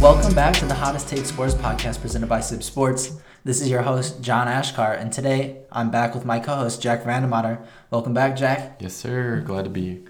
Welcome 0.00 0.34
back 0.34 0.54
to 0.54 0.66
the 0.66 0.74
Hottest 0.74 1.08
Take 1.08 1.24
Sports 1.24 1.54
podcast 1.54 2.00
presented 2.00 2.28
by 2.28 2.40
CIBB 2.40 2.62
Sports. 2.64 3.12
This 3.44 3.60
is 3.60 3.70
your 3.70 3.82
host, 3.82 4.20
John 4.20 4.48
Achkar, 4.48 5.00
and 5.00 5.12
today 5.12 5.58
I'm 5.70 5.92
back 5.92 6.14
with 6.14 6.24
my 6.24 6.40
co 6.40 6.56
host, 6.56 6.82
Jack 6.82 7.04
Vandemotter. 7.04 7.64
Welcome 7.92 8.14
back, 8.14 8.36
Jack. 8.36 8.80
Yes, 8.80 8.94
sir. 8.94 9.40
Glad 9.46 9.64
to 9.64 9.70
be 9.70 9.82
here. 9.82 10.00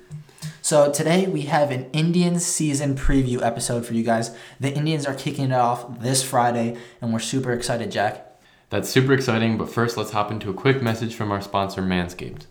So, 0.69 0.93
today 0.93 1.27
we 1.27 1.45
have 1.47 1.71
an 1.71 1.89
Indians 1.95 2.45
season 2.45 2.95
preview 2.95 3.41
episode 3.41 3.87
for 3.87 3.95
you 3.95 4.03
guys. 4.03 4.37
The 4.61 4.71
Indians 4.71 5.07
are 5.07 5.15
kicking 5.15 5.47
it 5.47 5.53
off 5.53 6.01
this 6.01 6.23
Friday, 6.23 6.77
and 7.01 7.11
we're 7.11 7.21
super 7.21 7.55
excited, 7.55 7.91
Jack. 7.91 8.39
That's 8.69 8.91
super 8.91 9.15
exciting, 9.15 9.57
but 9.57 9.71
first 9.71 9.97
let's 9.97 10.11
hop 10.11 10.31
into 10.31 10.51
a 10.51 10.53
quick 10.53 10.83
message 10.83 11.15
from 11.15 11.33
our 11.33 11.41
sponsor, 11.41 11.81
Manscaped. 11.81 12.45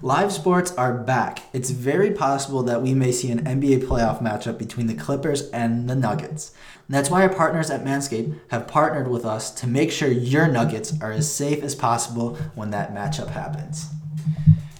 Live 0.00 0.32
sports 0.32 0.72
are 0.76 0.94
back. 0.94 1.42
It's 1.52 1.68
very 1.68 2.12
possible 2.12 2.62
that 2.62 2.80
we 2.80 2.94
may 2.94 3.12
see 3.12 3.30
an 3.30 3.44
NBA 3.44 3.86
playoff 3.86 4.22
matchup 4.22 4.56
between 4.56 4.86
the 4.86 4.94
Clippers 4.94 5.50
and 5.50 5.90
the 5.90 5.94
Nuggets. 5.94 6.54
And 6.88 6.94
that's 6.94 7.10
why 7.10 7.20
our 7.20 7.28
partners 7.28 7.68
at 7.68 7.84
Manscaped 7.84 8.34
have 8.48 8.66
partnered 8.66 9.08
with 9.08 9.26
us 9.26 9.50
to 9.56 9.66
make 9.66 9.92
sure 9.92 10.08
your 10.08 10.48
Nuggets 10.48 10.94
are 11.02 11.12
as 11.12 11.30
safe 11.30 11.62
as 11.62 11.74
possible 11.74 12.36
when 12.54 12.70
that 12.70 12.94
matchup 12.94 13.28
happens. 13.28 13.90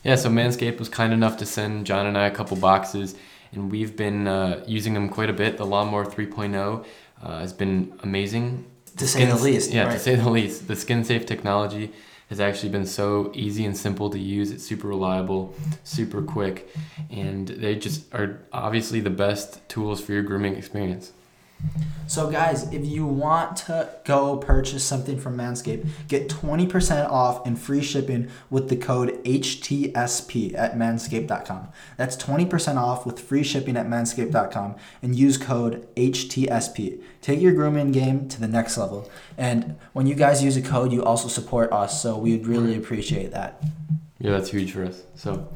Yeah, 0.04 0.16
so 0.16 0.28
Manscaped 0.30 0.78
was 0.78 0.88
kind 0.88 1.12
enough 1.12 1.36
to 1.38 1.46
send 1.46 1.86
John 1.86 2.06
and 2.06 2.18
I 2.18 2.26
a 2.26 2.30
couple 2.30 2.56
boxes, 2.56 3.14
and 3.52 3.70
we've 3.70 3.96
been 3.96 4.26
uh, 4.26 4.64
using 4.66 4.94
them 4.94 5.08
quite 5.08 5.30
a 5.30 5.32
bit. 5.32 5.58
The 5.58 5.66
Lawnmower 5.66 6.04
3.0 6.04 6.84
uh, 7.22 7.38
has 7.38 7.52
been 7.52 7.92
amazing. 8.02 8.66
To 8.96 9.06
say 9.06 9.24
the 9.24 9.36
least, 9.36 9.70
Yeah, 9.70 9.84
right. 9.84 9.92
to 9.92 9.98
say 9.98 10.16
the 10.16 10.28
least. 10.28 10.66
The 10.66 10.76
skin 10.76 11.04
safe 11.04 11.24
technology 11.24 11.92
has 12.30 12.40
actually 12.40 12.70
been 12.70 12.86
so 12.86 13.30
easy 13.34 13.64
and 13.64 13.76
simple 13.76 14.10
to 14.10 14.18
use. 14.18 14.50
It's 14.50 14.64
super 14.64 14.88
reliable, 14.88 15.54
super 15.84 16.20
quick, 16.20 16.68
and 17.10 17.46
they 17.46 17.76
just 17.76 18.12
are 18.12 18.40
obviously 18.52 19.00
the 19.00 19.10
best 19.10 19.66
tools 19.68 20.00
for 20.00 20.12
your 20.12 20.22
grooming 20.22 20.56
experience. 20.56 21.12
So, 22.12 22.30
guys, 22.30 22.70
if 22.74 22.84
you 22.84 23.06
want 23.06 23.56
to 23.58 23.88
go 24.04 24.36
purchase 24.36 24.84
something 24.84 25.18
from 25.18 25.34
Manscaped, 25.34 25.88
get 26.08 26.28
20% 26.28 27.08
off 27.08 27.46
and 27.46 27.58
free 27.58 27.80
shipping 27.80 28.28
with 28.50 28.68
the 28.68 28.76
code 28.76 29.24
HTSP 29.24 30.54
at 30.54 30.76
manscaped.com. 30.76 31.68
That's 31.96 32.14
20% 32.16 32.76
off 32.76 33.06
with 33.06 33.18
free 33.18 33.42
shipping 33.42 33.78
at 33.78 33.86
manscaped.com 33.86 34.76
and 35.00 35.16
use 35.16 35.38
code 35.38 35.88
HTSP. 35.94 37.00
Take 37.22 37.40
your 37.40 37.54
grooming 37.54 37.92
game 37.92 38.28
to 38.28 38.38
the 38.38 38.48
next 38.48 38.76
level. 38.76 39.10
And 39.38 39.76
when 39.94 40.06
you 40.06 40.14
guys 40.14 40.44
use 40.44 40.58
a 40.58 40.62
code, 40.62 40.92
you 40.92 41.02
also 41.02 41.28
support 41.28 41.72
us, 41.72 42.02
so 42.02 42.18
we'd 42.18 42.46
really 42.46 42.76
appreciate 42.76 43.30
that. 43.30 43.62
Yeah, 44.18 44.32
that's 44.32 44.50
huge 44.50 44.72
for 44.72 44.84
us. 44.84 45.02
So, 45.14 45.48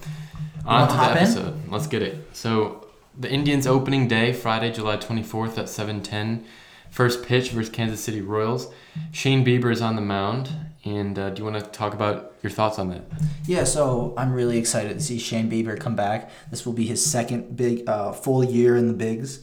on 0.64 0.88
to 0.88 0.94
the 0.94 0.98
hop 0.98 1.10
in? 1.12 1.18
episode. 1.18 1.68
Let's 1.68 1.86
get 1.86 2.00
it. 2.00 2.26
So, 2.32 2.85
the 3.18 3.30
Indians' 3.30 3.66
opening 3.66 4.08
day, 4.08 4.32
Friday, 4.32 4.72
July 4.72 4.96
24th 4.96 5.58
at 5.58 5.68
7:10. 5.68 6.44
First 6.90 7.24
pitch 7.24 7.50
versus 7.50 7.70
Kansas 7.70 8.00
City 8.00 8.20
Royals. 8.20 8.72
Shane 9.12 9.44
Bieber 9.44 9.72
is 9.72 9.82
on 9.82 9.96
the 9.96 10.02
mound, 10.02 10.50
and 10.84 11.18
uh, 11.18 11.30
do 11.30 11.42
you 11.42 11.50
want 11.50 11.62
to 11.62 11.70
talk 11.70 11.94
about 11.94 12.34
your 12.42 12.50
thoughts 12.50 12.78
on 12.78 12.90
that? 12.90 13.02
Yeah, 13.44 13.64
so 13.64 14.14
I'm 14.16 14.32
really 14.32 14.56
excited 14.56 14.96
to 14.96 15.04
see 15.04 15.18
Shane 15.18 15.50
Bieber 15.50 15.78
come 15.78 15.96
back. 15.96 16.30
This 16.50 16.64
will 16.64 16.72
be 16.72 16.86
his 16.86 17.04
second 17.04 17.56
big 17.56 17.88
uh, 17.88 18.12
full 18.12 18.44
year 18.44 18.76
in 18.76 18.86
the 18.86 18.94
bigs. 18.94 19.40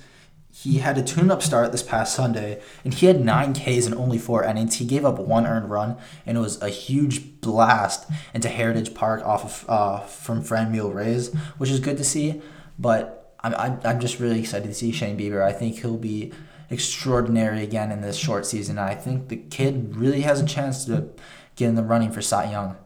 He 0.51 0.77
had 0.77 0.97
a 0.99 1.03
tune-up 1.03 1.41
start 1.41 1.71
this 1.71 1.81
past 1.81 2.15
Sunday, 2.15 2.61
and 2.85 2.93
he 2.93 3.07
had 3.07 3.19
nine 3.23 3.53
Ks 3.53 3.87
in 3.87 3.93
only 3.93 4.19
four 4.19 4.43
innings. 4.43 4.75
He 4.75 4.85
gave 4.85 5.03
up 5.03 5.19
one 5.19 5.47
earned 5.47 5.69
run, 5.69 5.97
and 6.25 6.37
it 6.37 6.41
was 6.41 6.61
a 6.61 6.69
huge 6.69 7.41
blast 7.41 8.09
into 8.33 8.49
Heritage 8.49 8.93
Park 8.93 9.23
off 9.25 9.43
of 9.43 9.69
uh, 9.69 9.99
from 10.01 10.43
Franmil 10.43 10.93
Reyes, 10.93 11.33
which 11.57 11.71
is 11.71 11.79
good 11.79 11.97
to 11.97 12.03
see. 12.03 12.41
But 12.77 13.22
I'm, 13.43 13.79
I'm, 13.83 13.99
just 13.99 14.19
really 14.19 14.39
excited 14.39 14.67
to 14.67 14.73
see 14.73 14.91
Shane 14.91 15.17
Bieber. 15.17 15.43
I 15.43 15.51
think 15.51 15.79
he'll 15.79 15.97
be 15.97 16.31
extraordinary 16.69 17.61
again 17.61 17.91
in 17.91 18.01
this 18.01 18.15
short 18.15 18.45
season. 18.45 18.77
I 18.77 18.95
think 18.95 19.27
the 19.27 19.35
kid 19.35 19.95
really 19.97 20.21
has 20.21 20.39
a 20.39 20.45
chance 20.45 20.85
to 20.85 21.09
get 21.55 21.67
in 21.67 21.75
the 21.75 21.83
running 21.83 22.11
for 22.11 22.21
Cy 22.21 22.51
Young. 22.51 22.77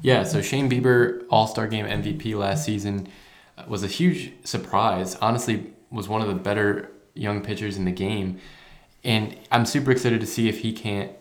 Yeah, 0.00 0.22
so 0.22 0.40
Shane 0.40 0.70
Bieber, 0.70 1.24
All 1.28 1.46
Star 1.46 1.66
Game 1.66 1.86
MVP 1.86 2.34
last 2.36 2.64
season, 2.64 3.08
uh, 3.56 3.64
was 3.66 3.82
a 3.82 3.88
huge 3.88 4.32
surprise. 4.44 5.16
Honestly, 5.16 5.72
was 5.90 6.08
one 6.08 6.22
of 6.22 6.28
the 6.28 6.34
better 6.34 6.90
young 7.14 7.42
pitchers 7.42 7.76
in 7.76 7.84
the 7.84 7.92
game, 7.92 8.38
and 9.02 9.36
I'm 9.50 9.66
super 9.66 9.90
excited 9.90 10.20
to 10.20 10.26
see 10.26 10.48
if 10.48 10.60
he 10.60 10.72
can't 10.72 11.12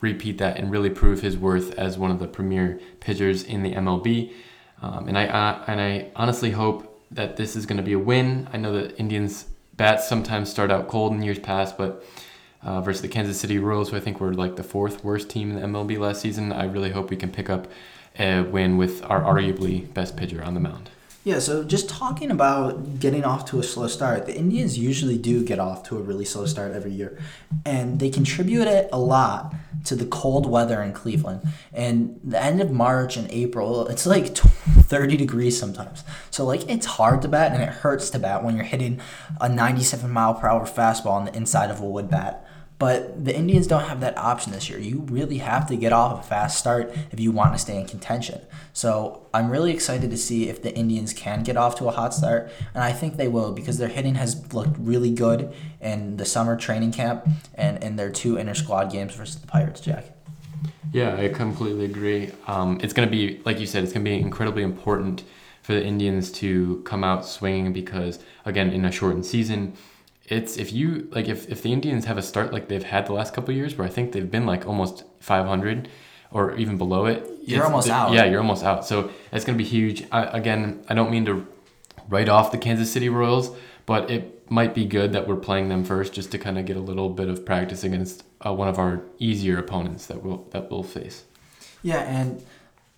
repeat 0.00 0.38
that 0.38 0.56
and 0.56 0.70
really 0.70 0.90
prove 0.90 1.20
his 1.20 1.36
worth 1.36 1.74
as 1.78 1.98
one 1.98 2.10
of 2.10 2.18
the 2.18 2.26
premier 2.26 2.80
pitchers 3.00 3.42
in 3.42 3.62
the 3.62 3.74
MLB. 3.74 4.32
Um, 4.80 5.08
and 5.08 5.18
I 5.18 5.26
uh, 5.26 5.64
and 5.66 5.80
I 5.80 6.10
honestly 6.16 6.50
hope 6.50 6.97
that 7.10 7.36
this 7.36 7.56
is 7.56 7.66
going 7.66 7.76
to 7.76 7.82
be 7.82 7.92
a 7.92 7.98
win. 7.98 8.48
I 8.52 8.56
know 8.56 8.72
that 8.72 8.98
Indians 8.98 9.46
bats 9.76 10.08
sometimes 10.08 10.50
start 10.50 10.70
out 10.70 10.88
cold 10.88 11.12
in 11.12 11.22
years 11.22 11.38
past, 11.38 11.78
but 11.78 12.04
uh, 12.62 12.80
versus 12.80 13.02
the 13.02 13.08
Kansas 13.08 13.38
City 13.38 13.58
Royals, 13.58 13.90
who 13.90 13.96
I 13.96 14.00
think 14.00 14.20
were 14.20 14.34
like 14.34 14.56
the 14.56 14.64
fourth 14.64 15.04
worst 15.04 15.30
team 15.30 15.50
in 15.50 15.56
the 15.56 15.78
MLB 15.78 15.98
last 15.98 16.20
season. 16.20 16.52
I 16.52 16.64
really 16.64 16.90
hope 16.90 17.10
we 17.10 17.16
can 17.16 17.30
pick 17.30 17.48
up 17.48 17.68
a 18.18 18.42
win 18.42 18.76
with 18.76 19.02
our 19.04 19.20
arguably 19.20 19.92
best 19.94 20.16
pitcher 20.16 20.42
on 20.42 20.54
the 20.54 20.60
mound. 20.60 20.90
Yeah, 21.24 21.40
so 21.40 21.64
just 21.64 21.88
talking 21.88 22.30
about 22.30 23.00
getting 23.00 23.24
off 23.24 23.44
to 23.50 23.58
a 23.58 23.62
slow 23.62 23.88
start, 23.88 24.26
the 24.26 24.34
Indians 24.34 24.78
usually 24.78 25.18
do 25.18 25.44
get 25.44 25.58
off 25.58 25.82
to 25.88 25.98
a 25.98 26.00
really 26.00 26.24
slow 26.24 26.46
start 26.46 26.72
every 26.72 26.92
year. 26.92 27.18
And 27.66 27.98
they 27.98 28.08
contribute 28.08 28.66
it 28.66 28.88
a 28.92 28.98
lot 28.98 29.54
to 29.84 29.96
the 29.96 30.06
cold 30.06 30.48
weather 30.48 30.80
in 30.80 30.92
Cleveland. 30.92 31.42
And 31.72 32.18
the 32.22 32.42
end 32.42 32.60
of 32.60 32.70
March 32.70 33.16
and 33.16 33.30
April, 33.30 33.88
it's 33.88 34.06
like 34.06 34.36
30 34.36 35.16
degrees 35.16 35.58
sometimes. 35.58 36.04
So, 36.30 36.44
like, 36.44 36.68
it's 36.68 36.86
hard 36.86 37.20
to 37.22 37.28
bat 37.28 37.52
and 37.52 37.62
it 37.62 37.68
hurts 37.68 38.10
to 38.10 38.18
bat 38.18 38.44
when 38.44 38.56
you're 38.56 38.64
hitting 38.64 39.00
a 39.40 39.48
97 39.48 40.10
mile 40.10 40.34
per 40.34 40.48
hour 40.48 40.66
fastball 40.66 41.12
on 41.12 41.24
the 41.26 41.36
inside 41.36 41.70
of 41.70 41.80
a 41.80 41.86
wood 41.86 42.08
bat. 42.08 42.47
But 42.78 43.24
the 43.24 43.34
Indians 43.34 43.66
don't 43.66 43.84
have 43.88 44.00
that 44.00 44.16
option 44.16 44.52
this 44.52 44.70
year. 44.70 44.78
You 44.78 45.00
really 45.10 45.38
have 45.38 45.66
to 45.66 45.76
get 45.76 45.92
off 45.92 46.24
a 46.24 46.28
fast 46.28 46.58
start 46.58 46.96
if 47.10 47.18
you 47.18 47.32
want 47.32 47.52
to 47.52 47.58
stay 47.58 47.80
in 47.80 47.88
contention. 47.88 48.40
So 48.72 49.26
I'm 49.34 49.50
really 49.50 49.72
excited 49.72 50.10
to 50.10 50.16
see 50.16 50.48
if 50.48 50.62
the 50.62 50.72
Indians 50.74 51.12
can 51.12 51.42
get 51.42 51.56
off 51.56 51.74
to 51.76 51.88
a 51.88 51.90
hot 51.90 52.14
start, 52.14 52.52
and 52.74 52.84
I 52.84 52.92
think 52.92 53.16
they 53.16 53.26
will 53.26 53.50
because 53.52 53.78
their 53.78 53.88
hitting 53.88 54.14
has 54.14 54.52
looked 54.54 54.76
really 54.78 55.10
good 55.10 55.52
in 55.80 56.18
the 56.18 56.24
summer 56.24 56.56
training 56.56 56.92
camp 56.92 57.28
and 57.54 57.82
in 57.82 57.96
their 57.96 58.10
two 58.10 58.36
inter 58.36 58.54
squad 58.54 58.92
games 58.92 59.14
versus 59.14 59.40
the 59.40 59.46
Pirates. 59.48 59.80
Jack. 59.80 60.04
Yeah, 60.92 61.16
I 61.16 61.28
completely 61.28 61.84
agree. 61.84 62.30
Um, 62.46 62.78
it's 62.82 62.92
going 62.92 63.06
to 63.06 63.10
be, 63.10 63.40
like 63.44 63.60
you 63.60 63.66
said, 63.66 63.84
it's 63.84 63.92
going 63.92 64.04
to 64.04 64.10
be 64.10 64.18
incredibly 64.18 64.62
important 64.62 65.24
for 65.62 65.74
the 65.74 65.84
Indians 65.84 66.32
to 66.32 66.82
come 66.84 67.04
out 67.04 67.26
swinging 67.26 67.72
because, 67.72 68.20
again, 68.46 68.70
in 68.70 68.84
a 68.84 68.90
shortened 68.90 69.26
season, 69.26 69.74
it's 70.28 70.56
if 70.56 70.72
you 70.72 71.08
like 71.10 71.28
if, 71.28 71.48
if 71.48 71.62
the 71.62 71.72
Indians 71.72 72.04
have 72.04 72.18
a 72.18 72.22
start 72.22 72.52
like 72.52 72.68
they've 72.68 72.82
had 72.82 73.06
the 73.06 73.12
last 73.12 73.34
couple 73.34 73.54
years, 73.54 73.76
where 73.76 73.86
I 73.86 73.90
think 73.90 74.12
they've 74.12 74.30
been 74.30 74.46
like 74.46 74.66
almost 74.66 75.04
500 75.20 75.88
or 76.30 76.54
even 76.56 76.76
below 76.76 77.06
it, 77.06 77.26
You're 77.42 77.64
almost 77.64 77.88
out. 77.88 78.12
Yeah, 78.12 78.26
you're 78.26 78.40
almost 78.40 78.62
out. 78.62 78.86
So 78.86 79.10
it's 79.32 79.44
going 79.44 79.56
to 79.56 79.62
be 79.62 79.68
huge. 79.68 80.04
I, 80.12 80.24
again, 80.24 80.84
I 80.88 80.94
don't 80.94 81.10
mean 81.10 81.24
to 81.24 81.46
write 82.08 82.28
off 82.28 82.52
the 82.52 82.58
Kansas 82.58 82.92
City 82.92 83.08
Royals, 83.08 83.56
but 83.86 84.10
it 84.10 84.50
might 84.50 84.74
be 84.74 84.84
good 84.84 85.12
that 85.12 85.26
we're 85.26 85.36
playing 85.36 85.70
them 85.70 85.84
first 85.84 86.12
just 86.12 86.30
to 86.32 86.38
kind 86.38 86.58
of 86.58 86.66
get 86.66 86.76
a 86.76 86.80
little 86.80 87.08
bit 87.08 87.28
of 87.28 87.46
practice 87.46 87.84
against 87.84 88.24
uh, 88.44 88.52
one 88.52 88.68
of 88.68 88.78
our 88.78 89.02
easier 89.18 89.58
opponents 89.58 90.06
that 90.06 90.22
we'll 90.22 90.46
that 90.50 90.70
we'll 90.70 90.82
face. 90.82 91.24
Yeah, 91.82 92.00
and 92.00 92.44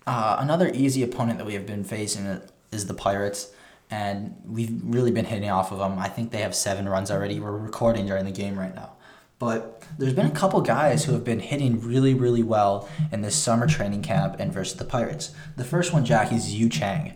uh, 0.05 0.37
another 0.39 0.69
easy 0.73 1.03
opponent 1.03 1.37
that 1.37 1.45
we 1.45 1.53
have 1.53 1.65
been 1.65 1.83
facing 1.83 2.41
is 2.71 2.87
the 2.87 2.93
Pirates, 2.93 3.51
and 3.91 4.35
we've 4.45 4.79
really 4.83 5.11
been 5.11 5.25
hitting 5.25 5.49
off 5.49 5.71
of 5.71 5.79
them. 5.79 5.99
I 5.99 6.07
think 6.07 6.31
they 6.31 6.41
have 6.41 6.55
seven 6.55 6.87
runs 6.87 7.11
already. 7.11 7.39
We're 7.39 7.51
recording 7.51 8.07
during 8.07 8.25
the 8.25 8.31
game 8.31 8.57
right 8.57 8.73
now. 8.73 8.93
But 9.37 9.83
there's 9.97 10.13
been 10.13 10.27
a 10.27 10.31
couple 10.31 10.61
guys 10.61 11.05
who 11.05 11.13
have 11.13 11.23
been 11.23 11.39
hitting 11.39 11.81
really, 11.81 12.13
really 12.13 12.43
well 12.43 12.87
in 13.11 13.21
this 13.21 13.35
summer 13.35 13.67
training 13.67 14.03
camp 14.03 14.35
and 14.39 14.53
versus 14.53 14.77
the 14.77 14.85
Pirates. 14.85 15.31
The 15.57 15.63
first 15.63 15.93
one, 15.93 16.05
Jack, 16.05 16.31
is 16.31 16.53
Yu 16.53 16.69
Chang. 16.69 17.13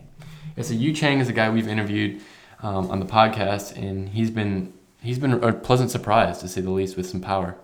Yeah, 0.56 0.64
so 0.64 0.74
Yu 0.74 0.92
Chang 0.92 1.20
is 1.20 1.28
a 1.28 1.32
guy 1.32 1.48
we've 1.48 1.68
interviewed 1.68 2.20
um, 2.62 2.90
on 2.90 3.00
the 3.00 3.06
podcast, 3.06 3.76
and 3.76 4.08
he's 4.08 4.30
been 4.30 4.72
he's 5.02 5.18
been 5.18 5.32
a 5.32 5.52
pleasant 5.52 5.90
surprise 5.90 6.38
to 6.38 6.48
say 6.48 6.60
the 6.60 6.70
least 6.70 6.96
with 6.96 7.06
some 7.06 7.20
power. 7.20 7.56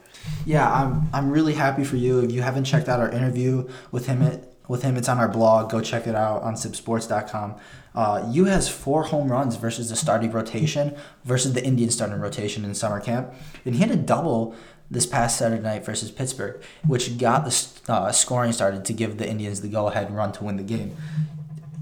Yeah, 0.47 0.71
I'm 0.71 1.09
I'm 1.13 1.31
really 1.31 1.55
happy 1.55 1.85
for 1.85 1.97
you. 1.97 2.21
If 2.21 2.31
you 2.31 2.43
haven't 2.43 2.65
checked 2.65 2.89
out 2.89 3.01
our 3.01 3.11
interview 3.11 3.69
with 3.91 4.07
him, 4.07 4.23
it, 4.23 4.55
with 4.69 4.83
him, 4.83 4.97
it's 4.97 5.09
on 5.09 5.19
our 5.19 5.29
blog. 5.29 5.71
Go 5.71 5.81
check 5.81 6.07
it 6.07 6.15
out 6.15 6.43
on 6.43 6.55
cibbsports.com. 6.55 7.57
Uh, 7.95 8.33
has 8.45 8.69
four 8.69 9.05
home 9.05 9.31
runs 9.31 9.57
versus 9.57 9.91
the 9.91 9.97
starting 9.97 10.31
rotation 10.31 10.97
versus 11.25 11.53
the 11.53 11.65
Indian 11.65 11.91
starting 11.91 12.19
rotation 12.19 12.65
in 12.65 12.75
summer 12.75 13.01
camp, 13.01 13.33
and 13.65 13.75
he 13.75 13.81
had 13.81 13.91
a 13.91 13.97
double 13.97 14.55
this 14.91 15.07
past 15.07 15.39
Saturday 15.39 15.63
night 15.63 15.85
versus 15.85 16.11
Pittsburgh, 16.11 16.63
which 16.87 17.19
got 17.19 17.45
the 17.45 17.69
uh, 17.89 18.13
scoring 18.13 18.53
started 18.53 18.85
to 18.85 18.93
give 18.93 19.17
the 19.19 19.29
Indians 19.29 19.61
the 19.61 19.69
go-ahead 19.69 20.15
run 20.15 20.33
to 20.33 20.45
win 20.45 20.57
the 20.57 20.63
game. 20.63 20.97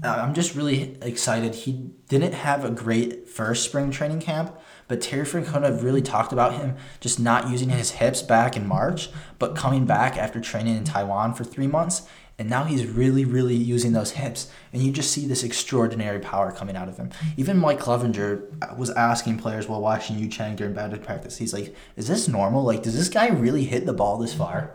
Uh, 0.03 0.07
I'm 0.07 0.33
just 0.33 0.55
really 0.55 0.97
excited. 1.01 1.53
He 1.53 1.91
didn't 2.09 2.33
have 2.33 2.65
a 2.65 2.71
great 2.71 3.29
first 3.29 3.63
spring 3.63 3.91
training 3.91 4.19
camp, 4.19 4.57
But 4.91 4.99
Terry 4.99 5.25
Francona 5.25 5.81
really 5.81 6.01
talked 6.01 6.33
about 6.33 6.55
him 6.55 6.75
just 6.99 7.17
not 7.17 7.49
using 7.49 7.69
his 7.69 7.91
hips 7.91 8.21
back 8.21 8.57
in 8.57 8.67
March, 8.67 9.09
but 9.39 9.55
coming 9.55 9.85
back 9.85 10.17
after 10.17 10.41
training 10.41 10.75
in 10.75 10.83
Taiwan 10.83 11.33
for 11.33 11.45
three 11.45 11.67
months. 11.67 12.01
And 12.41 12.49
now 12.49 12.63
he's 12.63 12.87
really, 12.87 13.23
really 13.23 13.53
using 13.53 13.93
those 13.93 14.13
hips. 14.13 14.49
And 14.73 14.81
you 14.81 14.91
just 14.91 15.11
see 15.11 15.27
this 15.27 15.43
extraordinary 15.43 16.19
power 16.19 16.51
coming 16.51 16.75
out 16.75 16.89
of 16.89 16.97
him. 16.97 17.09
Mm-hmm. 17.09 17.39
Even 17.39 17.59
Mike 17.59 17.79
Clevinger 17.79 18.75
was 18.79 18.89
asking 18.89 19.37
players 19.37 19.69
while 19.69 19.79
watching 19.79 20.17
Yu 20.17 20.27
Chang 20.27 20.55
during 20.55 20.73
batted 20.73 21.03
practice, 21.03 21.37
he's 21.37 21.53
like, 21.53 21.75
is 21.97 22.07
this 22.07 22.27
normal? 22.27 22.63
Like, 22.63 22.81
does 22.81 22.97
this 22.97 23.09
guy 23.09 23.27
really 23.27 23.63
hit 23.65 23.85
the 23.85 23.93
ball 23.93 24.17
this 24.17 24.33
far? 24.33 24.71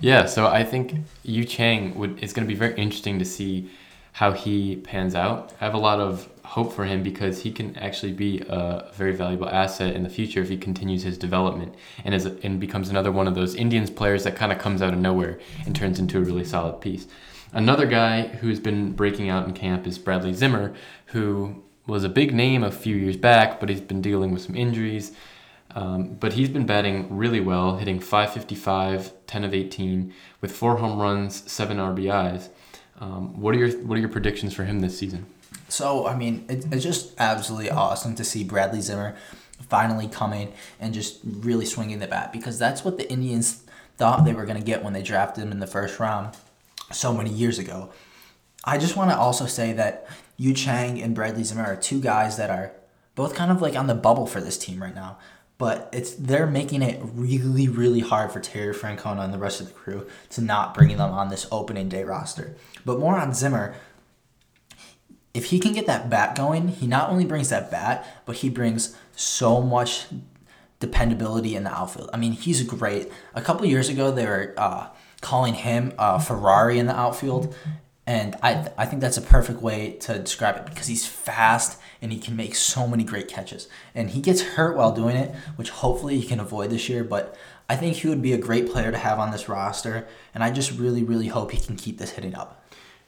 Yeah, 0.00 0.24
so 0.24 0.46
I 0.46 0.64
think 0.64 0.94
Yu 1.22 1.44
Chang 1.44 1.94
would 1.98 2.18
it's 2.22 2.32
going 2.32 2.48
to 2.48 2.50
be 2.50 2.58
very 2.58 2.74
interesting 2.76 3.18
to 3.18 3.26
see 3.26 3.68
how 4.12 4.32
he 4.32 4.76
pans 4.76 5.14
out. 5.14 5.52
I 5.60 5.66
have 5.66 5.74
a 5.74 5.78
lot 5.78 6.00
of 6.00 6.26
hope 6.50 6.72
for 6.72 6.84
him 6.84 7.00
because 7.00 7.42
he 7.42 7.52
can 7.52 7.76
actually 7.76 8.10
be 8.12 8.40
a 8.48 8.90
very 8.94 9.14
valuable 9.14 9.48
asset 9.48 9.94
in 9.94 10.02
the 10.02 10.10
future 10.10 10.40
if 10.42 10.48
he 10.48 10.56
continues 10.56 11.04
his 11.04 11.16
development 11.16 11.72
and 12.04 12.12
is 12.12 12.26
and 12.26 12.58
becomes 12.58 12.88
another 12.88 13.12
one 13.12 13.28
of 13.28 13.36
those 13.36 13.54
Indians 13.54 13.88
players 13.88 14.24
that 14.24 14.34
kind 14.34 14.50
of 14.50 14.58
comes 14.58 14.82
out 14.82 14.92
of 14.92 14.98
nowhere 14.98 15.38
and 15.64 15.76
turns 15.76 16.00
into 16.00 16.18
a 16.18 16.20
really 16.20 16.44
solid 16.44 16.80
piece. 16.80 17.06
Another 17.52 17.86
guy 17.86 18.26
who's 18.26 18.58
been 18.58 18.92
breaking 18.94 19.28
out 19.28 19.46
in 19.46 19.54
camp 19.54 19.86
is 19.86 19.96
Bradley 19.96 20.32
Zimmer, 20.32 20.74
who 21.06 21.62
was 21.86 22.02
a 22.02 22.08
big 22.08 22.34
name 22.34 22.64
a 22.64 22.72
few 22.72 22.96
years 22.96 23.16
back, 23.16 23.60
but 23.60 23.68
he's 23.68 23.80
been 23.80 24.02
dealing 24.02 24.32
with 24.32 24.42
some 24.42 24.56
injuries. 24.56 25.12
Um, 25.72 26.14
but 26.14 26.32
he's 26.32 26.48
been 26.48 26.66
batting 26.66 27.16
really 27.16 27.40
well, 27.40 27.76
hitting 27.76 28.00
555, 28.00 29.12
10 29.28 29.44
of 29.44 29.54
18, 29.54 30.12
with 30.40 30.50
four 30.50 30.78
home 30.78 30.98
runs, 30.98 31.48
seven 31.48 31.76
RBIs. 31.76 32.48
Um, 32.98 33.40
what 33.40 33.54
are 33.54 33.58
your 33.58 33.70
What 33.86 33.96
are 33.96 34.00
your 34.00 34.08
predictions 34.08 34.52
for 34.52 34.64
him 34.64 34.80
this 34.80 34.98
season? 34.98 35.26
So 35.68 36.06
I 36.06 36.16
mean, 36.16 36.44
it, 36.48 36.66
it's 36.72 36.84
just 36.84 37.14
absolutely 37.18 37.70
awesome 37.70 38.14
to 38.16 38.24
see 38.24 38.44
Bradley 38.44 38.80
Zimmer 38.80 39.16
finally 39.68 40.08
coming 40.08 40.52
and 40.80 40.94
just 40.94 41.20
really 41.24 41.66
swinging 41.66 41.98
the 41.98 42.06
bat 42.06 42.32
because 42.32 42.58
that's 42.58 42.84
what 42.84 42.96
the 42.96 43.10
Indians 43.10 43.62
thought 43.96 44.24
they 44.24 44.32
were 44.32 44.46
going 44.46 44.58
to 44.58 44.64
get 44.64 44.82
when 44.82 44.94
they 44.94 45.02
drafted 45.02 45.44
him 45.44 45.52
in 45.52 45.60
the 45.60 45.66
first 45.66 46.00
round 46.00 46.34
so 46.90 47.12
many 47.12 47.30
years 47.30 47.58
ago. 47.58 47.90
I 48.64 48.78
just 48.78 48.96
want 48.96 49.10
to 49.10 49.16
also 49.16 49.46
say 49.46 49.72
that 49.74 50.06
Yu 50.36 50.54
Chang 50.54 51.00
and 51.02 51.14
Bradley 51.14 51.44
Zimmer 51.44 51.64
are 51.64 51.76
two 51.76 52.00
guys 52.00 52.36
that 52.36 52.50
are 52.50 52.72
both 53.14 53.34
kind 53.34 53.50
of 53.50 53.60
like 53.60 53.76
on 53.76 53.86
the 53.86 53.94
bubble 53.94 54.26
for 54.26 54.40
this 54.40 54.58
team 54.58 54.82
right 54.82 54.94
now. 54.94 55.18
But 55.58 55.90
it's 55.92 56.14
they're 56.14 56.46
making 56.46 56.80
it 56.80 56.98
really, 57.02 57.68
really 57.68 58.00
hard 58.00 58.32
for 58.32 58.40
Terry 58.40 58.74
Francona 58.74 59.22
and 59.22 59.34
the 59.34 59.38
rest 59.38 59.60
of 59.60 59.66
the 59.66 59.74
crew 59.74 60.06
to 60.30 60.40
not 60.40 60.72
bringing 60.72 60.96
them 60.96 61.10
on 61.10 61.28
this 61.28 61.46
opening 61.52 61.90
day 61.90 62.02
roster. 62.02 62.56
But 62.86 62.98
more 62.98 63.18
on 63.18 63.34
Zimmer, 63.34 63.74
if 65.32 65.46
he 65.46 65.60
can 65.60 65.72
get 65.72 65.86
that 65.86 66.10
bat 66.10 66.36
going, 66.36 66.68
he 66.68 66.86
not 66.86 67.10
only 67.10 67.24
brings 67.24 67.50
that 67.50 67.70
bat, 67.70 68.06
but 68.26 68.36
he 68.36 68.48
brings 68.48 68.96
so 69.14 69.60
much 69.60 70.06
dependability 70.80 71.54
in 71.54 71.64
the 71.64 71.70
outfield. 71.70 72.10
I 72.12 72.16
mean, 72.16 72.32
he's 72.32 72.62
great. 72.62 73.10
A 73.34 73.42
couple 73.42 73.66
years 73.66 73.88
ago, 73.88 74.10
they 74.10 74.26
were 74.26 74.54
uh, 74.56 74.88
calling 75.20 75.54
him 75.54 75.92
a 75.98 76.18
Ferrari 76.18 76.78
in 76.78 76.86
the 76.86 76.98
outfield, 76.98 77.54
and 78.06 78.34
I 78.42 78.68
I 78.76 78.86
think 78.86 79.02
that's 79.02 79.18
a 79.18 79.22
perfect 79.22 79.62
way 79.62 79.92
to 80.00 80.18
describe 80.18 80.56
it 80.56 80.66
because 80.66 80.88
he's 80.88 81.06
fast 81.06 81.78
and 82.02 82.10
he 82.10 82.18
can 82.18 82.34
make 82.34 82.54
so 82.54 82.88
many 82.88 83.04
great 83.04 83.28
catches. 83.28 83.68
And 83.94 84.10
he 84.10 84.20
gets 84.20 84.40
hurt 84.40 84.76
while 84.76 84.92
doing 84.92 85.16
it, 85.16 85.34
which 85.56 85.70
hopefully 85.70 86.18
he 86.18 86.26
can 86.26 86.40
avoid 86.40 86.70
this 86.70 86.88
year. 86.88 87.04
But 87.04 87.36
I 87.68 87.76
think 87.76 87.96
he 87.96 88.08
would 88.08 88.22
be 88.22 88.32
a 88.32 88.38
great 88.38 88.70
player 88.70 88.90
to 88.90 88.98
have 88.98 89.18
on 89.20 89.30
this 89.30 89.48
roster, 89.48 90.08
and 90.34 90.42
I 90.42 90.50
just 90.50 90.72
really 90.72 91.04
really 91.04 91.28
hope 91.28 91.52
he 91.52 91.58
can 91.58 91.76
keep 91.76 91.98
this 91.98 92.12
hitting 92.12 92.34
up. 92.34 92.59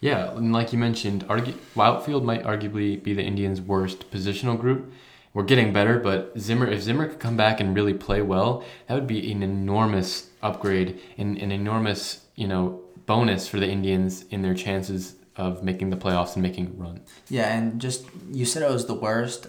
Yeah, 0.02 0.37
and 0.37 0.52
like 0.52 0.72
you 0.72 0.78
mentioned, 0.81 1.25
outfield 1.31 2.25
might 2.25 2.43
arguably 2.43 3.00
be 3.00 3.14
the 3.14 3.22
Indians' 3.22 3.60
worst 3.60 4.10
positional 4.10 4.58
group. 4.60 4.93
We're 5.32 5.44
getting 5.44 5.72
better, 5.72 6.00
but 6.00 6.32
Zimmer, 6.38 6.66
if 6.66 6.82
Zimmer 6.82 7.06
could 7.06 7.20
come 7.20 7.37
back 7.37 7.60
and 7.60 7.75
really 7.75 7.94
play 7.94 8.20
well, 8.20 8.64
that 8.88 8.94
would 8.94 9.06
be 9.06 9.31
an 9.31 9.44
enormous 9.44 10.28
upgrade 10.43 11.00
and 11.16 11.38
an 11.38 11.52
enormous, 11.52 12.26
you 12.34 12.49
know, 12.49 12.82
bonus 13.06 13.46
for 13.46 13.60
the 13.60 13.69
Indians 13.69 14.25
in 14.31 14.43
their 14.43 14.54
chances 14.54 15.14
of 15.37 15.62
making 15.62 15.90
the 15.90 15.96
playoffs 15.96 16.34
and 16.34 16.43
making 16.43 16.66
a 16.66 16.70
run. 16.70 17.00
Yeah, 17.28 17.56
and 17.56 17.81
just 17.81 18.05
you 18.31 18.44
said 18.44 18.62
it 18.64 18.70
was 18.70 18.87
the 18.87 18.94
worst. 18.94 19.46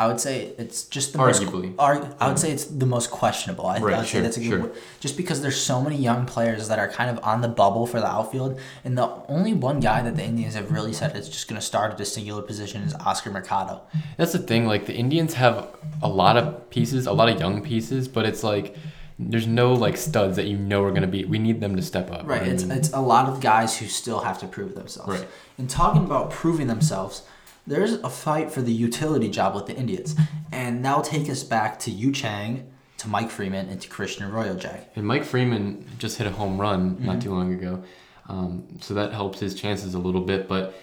I 0.00 0.06
would 0.06 0.18
say 0.18 0.54
it's 0.56 0.84
just 0.84 1.12
the 1.12 1.18
Arguably. 1.18 1.68
most. 1.76 1.78
Arg, 1.78 2.14
I 2.18 2.28
would 2.28 2.38
say 2.38 2.50
it's 2.50 2.64
the 2.64 2.86
most 2.86 3.10
questionable. 3.10 3.66
I, 3.66 3.78
Right, 3.78 3.94
I 3.94 3.98
would 3.98 4.06
sure, 4.08 4.20
say 4.20 4.22
that's 4.22 4.38
a 4.38 4.40
good 4.40 4.48
sure. 4.48 4.60
word. 4.60 4.72
Just 4.98 5.16
because 5.16 5.42
there's 5.42 5.60
so 5.60 5.82
many 5.82 5.96
young 5.96 6.24
players 6.24 6.68
that 6.68 6.78
are 6.78 6.88
kind 6.88 7.10
of 7.10 7.22
on 7.22 7.42
the 7.42 7.48
bubble 7.48 7.86
for 7.86 8.00
the 8.00 8.06
outfield, 8.06 8.58
and 8.84 8.96
the 8.96 9.08
only 9.28 9.52
one 9.52 9.78
guy 9.80 10.00
that 10.02 10.16
the 10.16 10.24
Indians 10.24 10.54
have 10.54 10.72
really 10.72 10.94
said 10.94 11.14
is 11.16 11.28
just 11.28 11.48
going 11.48 11.60
to 11.60 11.66
start 11.72 11.92
at 11.92 12.00
a 12.00 12.04
singular 12.06 12.40
position 12.42 12.82
is 12.82 12.94
Oscar 12.94 13.30
Mercado. 13.30 13.82
That's 14.16 14.32
the 14.32 14.38
thing. 14.38 14.66
Like 14.66 14.86
the 14.86 14.94
Indians 14.94 15.34
have 15.34 15.68
a 16.02 16.08
lot 16.08 16.36
of 16.38 16.70
pieces, 16.70 17.06
a 17.06 17.12
lot 17.12 17.28
of 17.28 17.38
young 17.38 17.62
pieces, 17.62 18.08
but 18.08 18.24
it's 18.24 18.42
like 18.42 18.76
there's 19.18 19.46
no 19.46 19.74
like 19.74 19.98
studs 19.98 20.36
that 20.36 20.46
you 20.46 20.56
know 20.56 20.82
are 20.82 20.92
gonna 20.92 21.06
be. 21.06 21.26
We 21.26 21.38
need 21.38 21.60
them 21.60 21.76
to 21.76 21.82
step 21.82 22.10
up. 22.10 22.26
Right. 22.26 22.42
I 22.42 22.46
It's 22.46 22.64
mean, 22.64 22.78
it's 22.78 22.90
a 22.92 23.00
lot 23.00 23.28
of 23.28 23.40
guys 23.40 23.76
who 23.78 23.86
still 23.86 24.20
have 24.20 24.38
to 24.40 24.46
prove 24.46 24.74
themselves. 24.74 25.10
Right. 25.20 25.28
And 25.58 25.68
talking 25.68 26.04
about 26.04 26.30
proving 26.30 26.68
themselves, 26.68 27.22
there's 27.70 27.92
a 27.94 28.10
fight 28.10 28.50
for 28.50 28.60
the 28.62 28.72
utility 28.72 29.28
job 29.30 29.54
with 29.54 29.66
the 29.66 29.76
Indians, 29.76 30.14
and 30.52 30.84
that'll 30.84 31.02
take 31.02 31.28
us 31.30 31.42
back 31.42 31.78
to 31.80 31.90
Yu 31.90 32.12
Chang, 32.12 32.70
to 32.98 33.08
Mike 33.08 33.30
Freeman, 33.30 33.68
and 33.70 33.80
to 33.80 33.88
Christian 33.88 34.24
Arroyo, 34.30 34.54
Jack. 34.56 34.90
and 34.96 35.06
Mike 35.06 35.24
Freeman 35.24 35.86
just 35.98 36.18
hit 36.18 36.26
a 36.26 36.30
home 36.30 36.60
run 36.60 36.80
Mm-hmm. 36.96 37.06
not 37.06 37.22
too 37.22 37.30
long 37.32 37.54
ago, 37.54 37.82
um, 38.28 38.66
so 38.80 38.92
that 38.94 39.12
helps 39.12 39.40
his 39.40 39.54
chances 39.54 39.94
a 39.94 39.98
little 39.98 40.20
bit. 40.20 40.46
But 40.48 40.74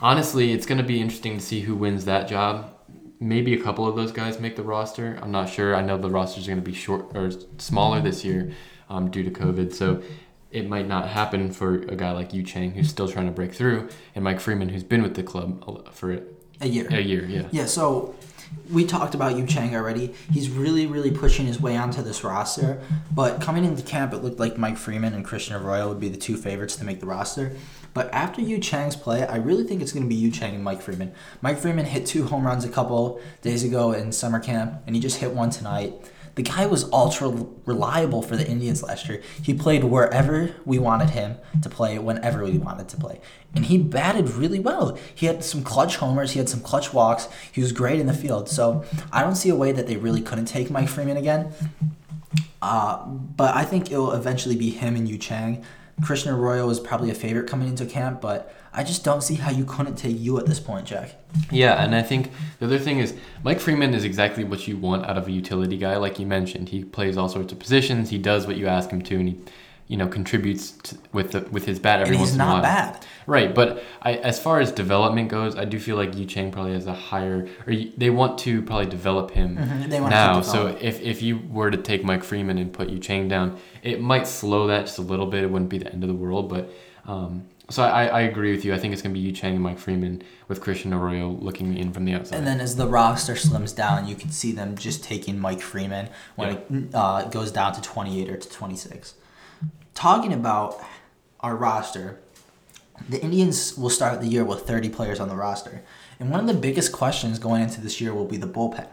honestly, 0.00 0.52
it's 0.52 0.66
gonna 0.66 0.82
be 0.82 1.00
interesting 1.00 1.36
to 1.38 1.44
see 1.44 1.60
who 1.60 1.74
wins 1.74 2.04
that 2.06 2.28
job. 2.28 2.72
Maybe 3.20 3.52
a 3.52 3.62
couple 3.62 3.86
of 3.86 3.96
those 3.96 4.12
guys 4.12 4.40
make 4.40 4.56
the 4.56 4.62
roster. 4.62 5.18
I'm 5.20 5.30
not 5.30 5.48
sure. 5.50 5.74
I 5.76 5.82
know 5.82 5.98
the 5.98 6.08
rosters 6.08 6.46
are 6.46 6.50
gonna 6.52 6.62
be 6.62 6.72
short 6.72 7.14
or 7.14 7.30
smaller 7.58 8.00
this 8.00 8.24
year 8.24 8.52
um, 8.88 9.10
due 9.10 9.22
to 9.22 9.30
COVID, 9.30 9.72
so. 9.74 10.02
It 10.50 10.68
might 10.68 10.88
not 10.88 11.08
happen 11.08 11.52
for 11.52 11.74
a 11.82 11.94
guy 11.96 12.10
like 12.10 12.32
Yu 12.34 12.42
Chang 12.42 12.72
who's 12.72 12.88
still 12.90 13.06
trying 13.08 13.26
to 13.26 13.32
break 13.32 13.52
through, 13.52 13.88
and 14.14 14.24
Mike 14.24 14.40
Freeman 14.40 14.68
who's 14.70 14.82
been 14.84 15.02
with 15.02 15.14
the 15.14 15.22
club 15.22 15.92
for 15.94 16.20
A 16.60 16.66
year. 16.66 16.88
a 16.90 17.00
year. 17.00 17.24
Yeah. 17.24 17.46
Yeah, 17.52 17.66
so 17.66 18.16
we 18.68 18.84
talked 18.84 19.14
about 19.14 19.36
Yu 19.36 19.46
Chang 19.46 19.76
already. 19.76 20.12
He's 20.32 20.50
really, 20.50 20.86
really 20.86 21.12
pushing 21.12 21.46
his 21.46 21.60
way 21.60 21.76
onto 21.76 22.02
this 22.02 22.24
roster. 22.24 22.82
But 23.14 23.40
coming 23.40 23.64
into 23.64 23.82
camp, 23.84 24.12
it 24.12 24.18
looked 24.24 24.40
like 24.40 24.58
Mike 24.58 24.76
Freeman 24.76 25.14
and 25.14 25.24
Christian 25.24 25.54
Arroyo 25.54 25.88
would 25.88 26.00
be 26.00 26.08
the 26.08 26.16
two 26.16 26.36
favorites 26.36 26.74
to 26.76 26.84
make 26.84 26.98
the 26.98 27.06
roster. 27.06 27.52
But 27.94 28.12
after 28.12 28.40
Yu 28.40 28.58
Chang's 28.58 28.96
play, 28.96 29.24
I 29.24 29.36
really 29.36 29.62
think 29.64 29.82
it's 29.82 29.92
going 29.92 30.04
to 30.04 30.08
be 30.08 30.14
Yu 30.16 30.32
Chang 30.32 30.54
and 30.56 30.64
Mike 30.64 30.82
Freeman. 30.82 31.12
Mike 31.42 31.58
Freeman 31.58 31.86
hit 31.86 32.06
two 32.06 32.24
home 32.26 32.44
runs 32.44 32.64
a 32.64 32.68
couple 32.68 33.20
days 33.42 33.62
ago 33.62 33.92
in 33.92 34.10
summer 34.10 34.40
camp, 34.40 34.82
and 34.86 34.96
he 34.96 35.00
just 35.02 35.18
hit 35.18 35.32
one 35.32 35.50
tonight. 35.50 35.92
The 36.34 36.42
guy 36.42 36.66
was 36.66 36.90
ultra 36.92 37.28
reliable 37.66 38.22
for 38.22 38.36
the 38.36 38.46
Indians 38.46 38.82
last 38.82 39.08
year. 39.08 39.22
He 39.42 39.54
played 39.54 39.84
wherever 39.84 40.54
we 40.64 40.78
wanted 40.78 41.10
him 41.10 41.36
to 41.62 41.68
play, 41.68 41.98
whenever 41.98 42.44
we 42.44 42.58
wanted 42.58 42.88
to 42.90 42.96
play. 42.96 43.20
And 43.54 43.66
he 43.66 43.78
batted 43.78 44.30
really 44.30 44.60
well. 44.60 44.98
He 45.14 45.26
had 45.26 45.44
some 45.44 45.62
clutch 45.62 45.96
homers, 45.96 46.32
he 46.32 46.38
had 46.38 46.48
some 46.48 46.60
clutch 46.60 46.92
walks. 46.92 47.28
He 47.52 47.60
was 47.60 47.72
great 47.72 48.00
in 48.00 48.06
the 48.06 48.14
field. 48.14 48.48
So 48.48 48.84
I 49.12 49.22
don't 49.22 49.36
see 49.36 49.48
a 49.48 49.56
way 49.56 49.72
that 49.72 49.86
they 49.86 49.96
really 49.96 50.20
couldn't 50.20 50.46
take 50.46 50.70
Mike 50.70 50.88
Freeman 50.88 51.16
again. 51.16 51.52
Uh, 52.62 53.04
but 53.06 53.54
I 53.56 53.64
think 53.64 53.90
it'll 53.90 54.12
eventually 54.12 54.56
be 54.56 54.70
him 54.70 54.94
and 54.94 55.08
Yu 55.08 55.18
Chang. 55.18 55.64
Christian 56.02 56.32
Arroyo 56.32 56.68
is 56.70 56.80
probably 56.80 57.10
a 57.10 57.14
favorite 57.14 57.48
coming 57.48 57.68
into 57.68 57.84
camp, 57.86 58.20
but 58.20 58.54
I 58.72 58.84
just 58.84 59.02
don't 59.04 59.22
see 59.22 59.34
how 59.34 59.50
you 59.50 59.64
couldn't 59.64 59.96
take 59.96 60.18
Yu 60.20 60.38
at 60.38 60.46
this 60.46 60.60
point, 60.60 60.86
Jack. 60.86 61.16
Yeah, 61.50 61.82
and 61.82 61.94
I 61.94 62.02
think 62.02 62.30
the 62.60 62.66
other 62.66 62.78
thing 62.78 62.98
is 62.98 63.14
Mike 63.42 63.58
Freeman 63.60 63.94
is 63.94 64.04
exactly 64.04 64.44
what 64.44 64.68
you 64.68 64.76
want 64.76 65.06
out 65.06 65.18
of 65.18 65.26
a 65.26 65.32
utility 65.32 65.76
guy, 65.76 65.96
like 65.96 66.18
you 66.20 66.26
mentioned. 66.26 66.68
He 66.68 66.84
plays 66.84 67.16
all 67.16 67.28
sorts 67.28 67.52
of 67.52 67.58
positions. 67.58 68.10
He 68.10 68.18
does 68.18 68.46
what 68.46 68.56
you 68.56 68.68
ask 68.68 68.90
him 68.90 69.02
to, 69.02 69.16
and 69.16 69.28
he, 69.30 69.40
you 69.88 69.96
know, 69.96 70.06
contributes 70.06 70.70
to, 70.70 70.96
with 71.12 71.32
the, 71.32 71.40
with 71.50 71.64
his 71.66 71.80
bat 71.80 72.00
every 72.00 72.14
And 72.14 72.20
once 72.20 72.30
he's 72.30 72.34
in 72.36 72.40
a 72.42 72.44
while. 72.44 72.54
not 72.56 72.62
bad. 72.62 73.06
Right, 73.26 73.52
but 73.52 73.82
I, 74.02 74.14
as 74.14 74.40
far 74.40 74.60
as 74.60 74.70
development 74.70 75.28
goes, 75.30 75.56
I 75.56 75.64
do 75.64 75.78
feel 75.80 75.96
like 75.96 76.16
Yu 76.16 76.24
Chang 76.26 76.52
probably 76.52 76.72
has 76.74 76.86
a 76.86 76.94
higher, 76.94 77.48
or 77.66 77.74
they 77.96 78.10
want 78.10 78.38
to 78.40 78.62
probably 78.62 78.86
develop 78.86 79.32
him 79.32 79.56
Mhm, 79.56 80.00
wanna 80.00 80.10
now. 80.10 80.40
So 80.42 80.76
if, 80.80 81.00
if 81.00 81.22
you 81.22 81.40
were 81.50 81.70
to 81.72 81.76
take 81.76 82.04
Mike 82.04 82.22
Freeman 82.24 82.56
and 82.58 82.72
put 82.72 82.88
Yu 82.88 82.98
Chang 83.00 83.26
down, 83.28 83.58
it 83.82 84.00
might 84.00 84.26
slow 84.28 84.68
that 84.68 84.86
just 84.86 84.98
a 84.98 85.02
little 85.02 85.26
bit. 85.26 85.42
It 85.42 85.50
wouldn't 85.50 85.70
be 85.70 85.78
the 85.78 85.92
end 85.92 86.02
of 86.04 86.08
the 86.08 86.14
world, 86.14 86.48
but 86.48 86.70
um, 87.06 87.46
so 87.70 87.82
I, 87.84 88.06
I 88.06 88.20
agree 88.22 88.50
with 88.50 88.64
you. 88.64 88.74
I 88.74 88.78
think 88.78 88.92
it's 88.92 89.02
gonna 89.02 89.14
be 89.14 89.20
Yu 89.20 89.32
Chang 89.32 89.54
and 89.54 89.62
Mike 89.62 89.78
Freeman 89.78 90.22
with 90.48 90.60
Christian 90.60 90.92
Arroyo 90.92 91.30
looking 91.30 91.76
in 91.76 91.92
from 91.92 92.04
the 92.04 92.12
outside. 92.14 92.36
And 92.36 92.46
then 92.46 92.60
as 92.60 92.76
the 92.76 92.86
roster 92.86 93.34
slims 93.34 93.74
down, 93.74 94.06
you 94.06 94.14
can 94.14 94.30
see 94.30 94.52
them 94.52 94.76
just 94.76 95.02
taking 95.04 95.38
Mike 95.38 95.60
Freeman 95.60 96.08
when 96.36 96.50
it 96.50 96.94
uh, 96.94 97.24
goes 97.24 97.50
down 97.52 97.72
to 97.74 97.80
28 97.80 98.28
or 98.28 98.36
to 98.36 98.50
26. 98.50 99.14
Talking 99.94 100.32
about 100.32 100.82
our 101.40 101.56
roster, 101.56 102.20
the 103.08 103.20
Indians 103.22 103.76
will 103.76 103.90
start 103.90 104.20
the 104.20 104.26
year 104.26 104.44
with 104.44 104.66
30 104.66 104.88
players 104.90 105.20
on 105.20 105.28
the 105.28 105.36
roster. 105.36 105.82
And 106.18 106.30
one 106.30 106.40
of 106.40 106.46
the 106.46 106.54
biggest 106.54 106.92
questions 106.92 107.38
going 107.38 107.62
into 107.62 107.80
this 107.80 108.00
year 108.00 108.12
will 108.12 108.26
be 108.26 108.36
the 108.36 108.46
bullpen. 108.46 108.88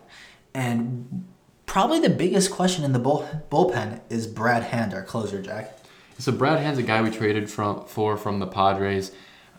And 0.53 1.25
probably 1.65 1.99
the 1.99 2.09
biggest 2.09 2.51
question 2.51 2.83
in 2.83 2.93
the 2.93 2.99
bull, 2.99 3.27
bullpen 3.51 4.01
is 4.09 4.27
Brad 4.27 4.63
Hand, 4.63 4.93
our 4.93 5.03
closer, 5.03 5.41
Jack. 5.41 5.77
So 6.19 6.31
Brad 6.31 6.59
Hand's 6.59 6.79
a 6.79 6.83
guy 6.83 7.01
we 7.01 7.11
traded 7.11 7.49
from 7.49 7.85
for 7.85 8.17
from 8.17 8.39
the 8.39 8.47
Padres. 8.47 9.11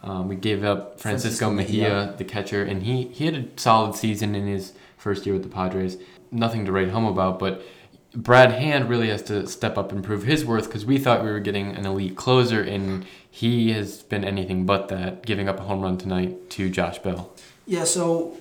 Um, 0.03 0.29
we 0.29 0.37
gave 0.37 0.65
up 0.65 1.01
Francisco, 1.01 1.47
Francisco 1.47 1.51
Mejia, 1.51 1.89
Mejia. 1.89 2.15
the 2.17 2.25
catcher, 2.25 2.63
and 2.63 2.83
he, 2.83 3.09
he 3.09 3.27
had 3.27 3.35
a 3.35 3.45
solid 3.57 3.97
season 3.97 4.35
in 4.35 4.47
his 4.47 4.73
first 4.97 5.27
year 5.27 5.35
with 5.35 5.43
the 5.43 5.49
Padres. 5.49 5.97
Nothing 6.31 6.65
to 6.67 6.73
write 6.73 6.91
home 6.91 7.05
about, 7.05 7.39
but 7.39 7.63
Brad 8.15 8.53
Hand 8.53 8.89
really 8.89 9.09
has 9.09 9.23
to 9.25 9.47
step 9.47 9.77
up 9.77 9.93
and 9.93 10.03
prove 10.03 10.23
his 10.23 10.45
worth 10.45 10.67
because 10.67 10.87
we 10.87 10.99
thought 10.99 11.25
we 11.25 11.31
were 11.31 11.41
getting 11.41 11.75
an 11.77 11.85
elite 11.85 12.17
closer, 12.17 12.63
and 12.63 13.05
he 13.29 13.73
has 13.73 14.03
been 14.03 14.25
anything 14.25 14.67
but 14.67 14.89
that, 14.89 15.27
giving 15.27 15.49
up 15.49 15.59
a 15.59 15.63
home 15.63 15.81
run 15.81 15.99
tonight 15.99 16.49
to 16.51 16.71
Josh 16.71 16.99
Bell. 16.99 17.33
Yeah, 17.67 17.85
so 17.85 18.37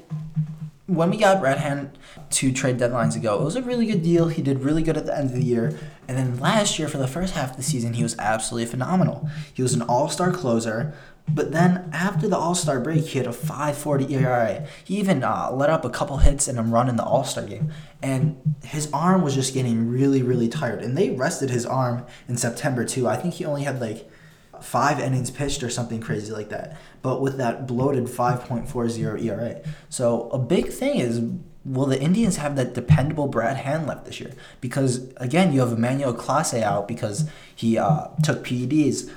when 0.86 1.09
we 1.09 1.17
got 1.17 1.41
Brad 1.41 1.57
Hand 1.57 1.97
two 2.29 2.51
trade 2.53 2.77
deadlines 2.77 3.15
ago, 3.15 3.39
it 3.39 3.43
was 3.43 3.55
a 3.55 3.62
really 3.62 3.86
good 3.86 4.03
deal. 4.03 4.29
He 4.29 4.41
did 4.41 4.62
really 4.62 4.83
good 4.83 4.95
at 4.95 5.05
the 5.05 5.17
end 5.17 5.29
of 5.29 5.36
the 5.36 5.43
year. 5.43 5.77
And 6.07 6.17
then 6.17 6.39
last 6.39 6.79
year, 6.79 6.87
for 6.87 6.97
the 6.97 7.07
first 7.07 7.33
half 7.33 7.51
of 7.51 7.57
the 7.57 7.63
season, 7.63 7.93
he 7.93 8.03
was 8.03 8.15
absolutely 8.17 8.69
phenomenal. 8.69 9.29
He 9.53 9.61
was 9.61 9.73
an 9.73 9.81
all 9.83 10.09
star 10.09 10.31
closer. 10.31 10.93
But 11.29 11.51
then 11.51 11.89
after 11.91 12.27
the 12.27 12.37
All 12.37 12.55
Star 12.55 12.79
break, 12.79 13.05
he 13.05 13.17
had 13.17 13.27
a 13.27 13.31
5.40 13.31 14.09
ERA. 14.11 14.65
He 14.83 14.97
even 14.97 15.23
uh, 15.23 15.51
let 15.51 15.69
up 15.69 15.83
a 15.83 15.89
couple 15.89 16.17
hits 16.17 16.47
and 16.47 16.57
a 16.57 16.61
run 16.61 16.87
in 16.87 16.95
the 16.95 17.03
All 17.03 17.23
Star 17.25 17.43
game, 17.43 17.71
and 18.01 18.55
his 18.63 18.89
arm 18.93 19.21
was 19.21 19.35
just 19.35 19.53
getting 19.53 19.89
really, 19.89 20.23
really 20.23 20.47
tired. 20.47 20.81
And 20.81 20.97
they 20.97 21.09
rested 21.09 21.49
his 21.49 21.65
arm 21.65 22.05
in 22.27 22.37
September 22.37 22.85
too. 22.85 23.07
I 23.07 23.17
think 23.17 23.35
he 23.35 23.45
only 23.45 23.63
had 23.63 23.81
like 23.81 24.09
five 24.61 24.99
innings 24.99 25.29
pitched 25.29 25.63
or 25.63 25.69
something 25.69 25.99
crazy 25.99 26.31
like 26.31 26.49
that. 26.49 26.77
But 27.01 27.21
with 27.21 27.37
that 27.37 27.67
bloated 27.67 28.05
5.40 28.05 29.23
ERA, 29.23 29.61
so 29.89 30.29
a 30.29 30.39
big 30.39 30.69
thing 30.69 30.99
is. 30.99 31.21
Will 31.67 31.86
the 31.86 32.01
Indians 32.01 32.38
have 32.38 32.55
that 32.55 32.74
dependable 32.74 33.27
Brad 33.27 33.57
Hand 33.57 33.88
left 33.88 34.05
this 34.05 34.19
year? 34.19 34.31
Because 34.62 35.13
again, 35.17 35.51
you 35.51 35.59
have 35.59 35.74
Emmanuel 35.74 36.13
Clase 36.13 36.62
out 36.63 36.88
because 36.88 37.29
he 37.53 37.77
uh, 37.77 38.07
took 38.24 38.43
PEDs. 38.43 39.09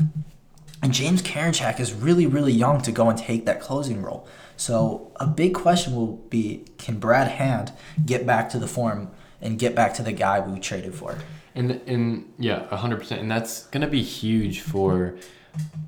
And 0.82 0.92
James 0.92 1.22
Karinchak 1.22 1.78
is 1.78 1.92
really, 1.92 2.26
really 2.26 2.52
young 2.52 2.80
to 2.82 2.92
go 2.92 3.08
and 3.08 3.18
take 3.18 3.44
that 3.46 3.60
closing 3.60 4.02
role. 4.02 4.26
So 4.56 5.12
a 5.16 5.26
big 5.26 5.54
question 5.54 5.94
will 5.94 6.16
be 6.28 6.64
can 6.78 6.98
Brad 6.98 7.28
Hand 7.28 7.72
get 8.04 8.26
back 8.26 8.50
to 8.50 8.58
the 8.58 8.66
form 8.66 9.10
and 9.40 9.58
get 9.58 9.74
back 9.74 9.94
to 9.94 10.02
the 10.02 10.12
guy 10.12 10.40
we 10.40 10.58
traded 10.58 10.94
for? 10.94 11.16
And 11.54 11.80
and 11.86 12.32
yeah, 12.38 12.64
hundred 12.74 12.98
percent. 12.98 13.20
And 13.20 13.30
that's 13.30 13.66
gonna 13.66 13.88
be 13.88 14.02
huge 14.02 14.60
for 14.60 15.16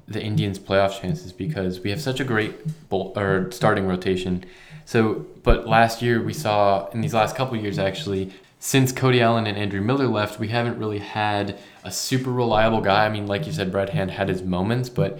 the 0.08 0.22
Indians' 0.22 0.58
playoff 0.58 1.00
chances 1.00 1.32
because 1.32 1.80
we 1.80 1.90
have 1.90 2.00
such 2.00 2.20
a 2.20 2.24
great 2.24 2.54
or 2.90 3.50
starting 3.50 3.86
rotation. 3.86 4.44
So, 4.84 5.26
but 5.42 5.66
last 5.66 6.02
year 6.02 6.22
we 6.22 6.32
saw 6.32 6.88
in 6.90 7.00
these 7.00 7.14
last 7.14 7.36
couple 7.36 7.56
years 7.56 7.78
actually, 7.78 8.32
since 8.58 8.92
Cody 8.92 9.20
Allen 9.20 9.46
and 9.46 9.58
Andrew 9.58 9.80
Miller 9.80 10.06
left, 10.06 10.38
we 10.38 10.48
haven't 10.48 10.78
really 10.78 11.00
had 11.00 11.58
a 11.82 11.90
super 11.90 12.30
reliable 12.30 12.80
guy. 12.80 13.06
I 13.06 13.08
mean, 13.08 13.26
like 13.26 13.46
you 13.46 13.52
said, 13.52 13.72
Brad 13.72 13.90
Hand 13.90 14.12
had 14.12 14.28
his 14.28 14.42
moments, 14.42 14.88
but 14.88 15.18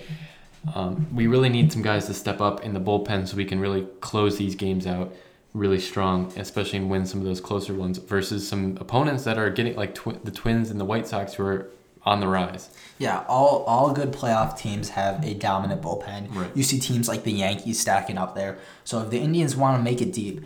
um, 0.74 1.08
we 1.12 1.26
really 1.26 1.48
need 1.48 1.72
some 1.72 1.82
guys 1.82 2.06
to 2.06 2.14
step 2.14 2.40
up 2.40 2.64
in 2.64 2.72
the 2.72 2.80
bullpen 2.80 3.26
so 3.26 3.36
we 3.36 3.44
can 3.44 3.58
really 3.58 3.86
close 4.00 4.36
these 4.38 4.54
games 4.54 4.86
out 4.86 5.12
really 5.54 5.80
strong, 5.80 6.32
especially 6.36 6.78
and 6.78 6.90
win 6.90 7.04
some 7.04 7.20
of 7.20 7.26
those 7.26 7.40
closer 7.40 7.74
ones 7.74 7.98
versus 7.98 8.48
some 8.48 8.76
opponents 8.80 9.24
that 9.24 9.38
are 9.38 9.50
getting 9.50 9.74
like 9.74 9.94
twi- 9.94 10.18
the 10.24 10.30
Twins 10.30 10.70
and 10.70 10.80
the 10.80 10.84
White 10.84 11.06
Sox 11.06 11.34
who 11.34 11.44
are 11.44 11.68
on 12.04 12.20
the 12.20 12.28
rise. 12.28 12.70
Yeah, 12.98 13.24
all 13.28 13.64
all 13.64 13.92
good 13.92 14.12
playoff 14.12 14.56
teams 14.56 14.90
have 14.90 15.24
a 15.24 15.34
dominant 15.34 15.82
bullpen. 15.82 16.34
Right. 16.34 16.50
You 16.54 16.62
see 16.62 16.78
teams 16.78 17.08
like 17.08 17.24
the 17.24 17.32
Yankees 17.32 17.80
stacking 17.80 18.18
up 18.18 18.34
there. 18.34 18.58
So 18.84 19.02
if 19.02 19.10
the 19.10 19.18
Indians 19.18 19.56
want 19.56 19.78
to 19.78 19.82
make 19.82 20.00
it 20.00 20.12
deep, 20.12 20.44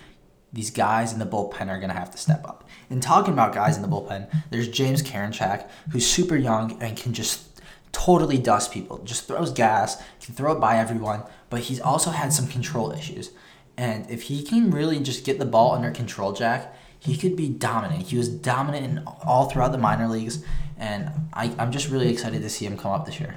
these 0.52 0.70
guys 0.70 1.12
in 1.12 1.18
the 1.18 1.26
bullpen 1.26 1.68
are 1.68 1.78
going 1.78 1.90
to 1.90 1.98
have 1.98 2.10
to 2.10 2.18
step 2.18 2.46
up. 2.46 2.68
And 2.88 3.02
talking 3.02 3.32
about 3.32 3.52
guys 3.52 3.76
in 3.76 3.82
the 3.82 3.88
bullpen, 3.88 4.28
there's 4.50 4.68
James 4.68 5.02
Karinchak, 5.02 5.68
who's 5.90 6.06
super 6.06 6.36
young 6.36 6.80
and 6.82 6.96
can 6.96 7.12
just 7.12 7.60
totally 7.92 8.38
dust 8.38 8.72
people. 8.72 8.98
Just 8.98 9.26
throws 9.26 9.52
gas, 9.52 10.02
can 10.20 10.34
throw 10.34 10.52
it 10.52 10.60
by 10.60 10.78
everyone, 10.78 11.22
but 11.50 11.60
he's 11.60 11.80
also 11.80 12.10
had 12.10 12.32
some 12.32 12.46
control 12.46 12.92
issues. 12.92 13.30
And 13.76 14.08
if 14.10 14.22
he 14.22 14.42
can 14.42 14.70
really 14.70 15.00
just 15.00 15.24
get 15.24 15.38
the 15.38 15.44
ball 15.44 15.72
under 15.72 15.90
control, 15.90 16.32
Jack, 16.32 16.74
he 16.98 17.16
could 17.16 17.36
be 17.36 17.48
dominant. 17.48 18.02
He 18.02 18.16
was 18.16 18.28
dominant 18.28 18.84
in 18.86 19.04
all 19.06 19.48
throughout 19.48 19.72
the 19.72 19.78
minor 19.78 20.08
leagues, 20.08 20.44
and 20.78 21.10
I, 21.32 21.54
I'm 21.58 21.72
just 21.72 21.88
really 21.88 22.08
excited 22.08 22.42
to 22.42 22.50
see 22.50 22.66
him 22.66 22.76
come 22.76 22.92
up 22.92 23.06
this 23.06 23.20
year. 23.20 23.34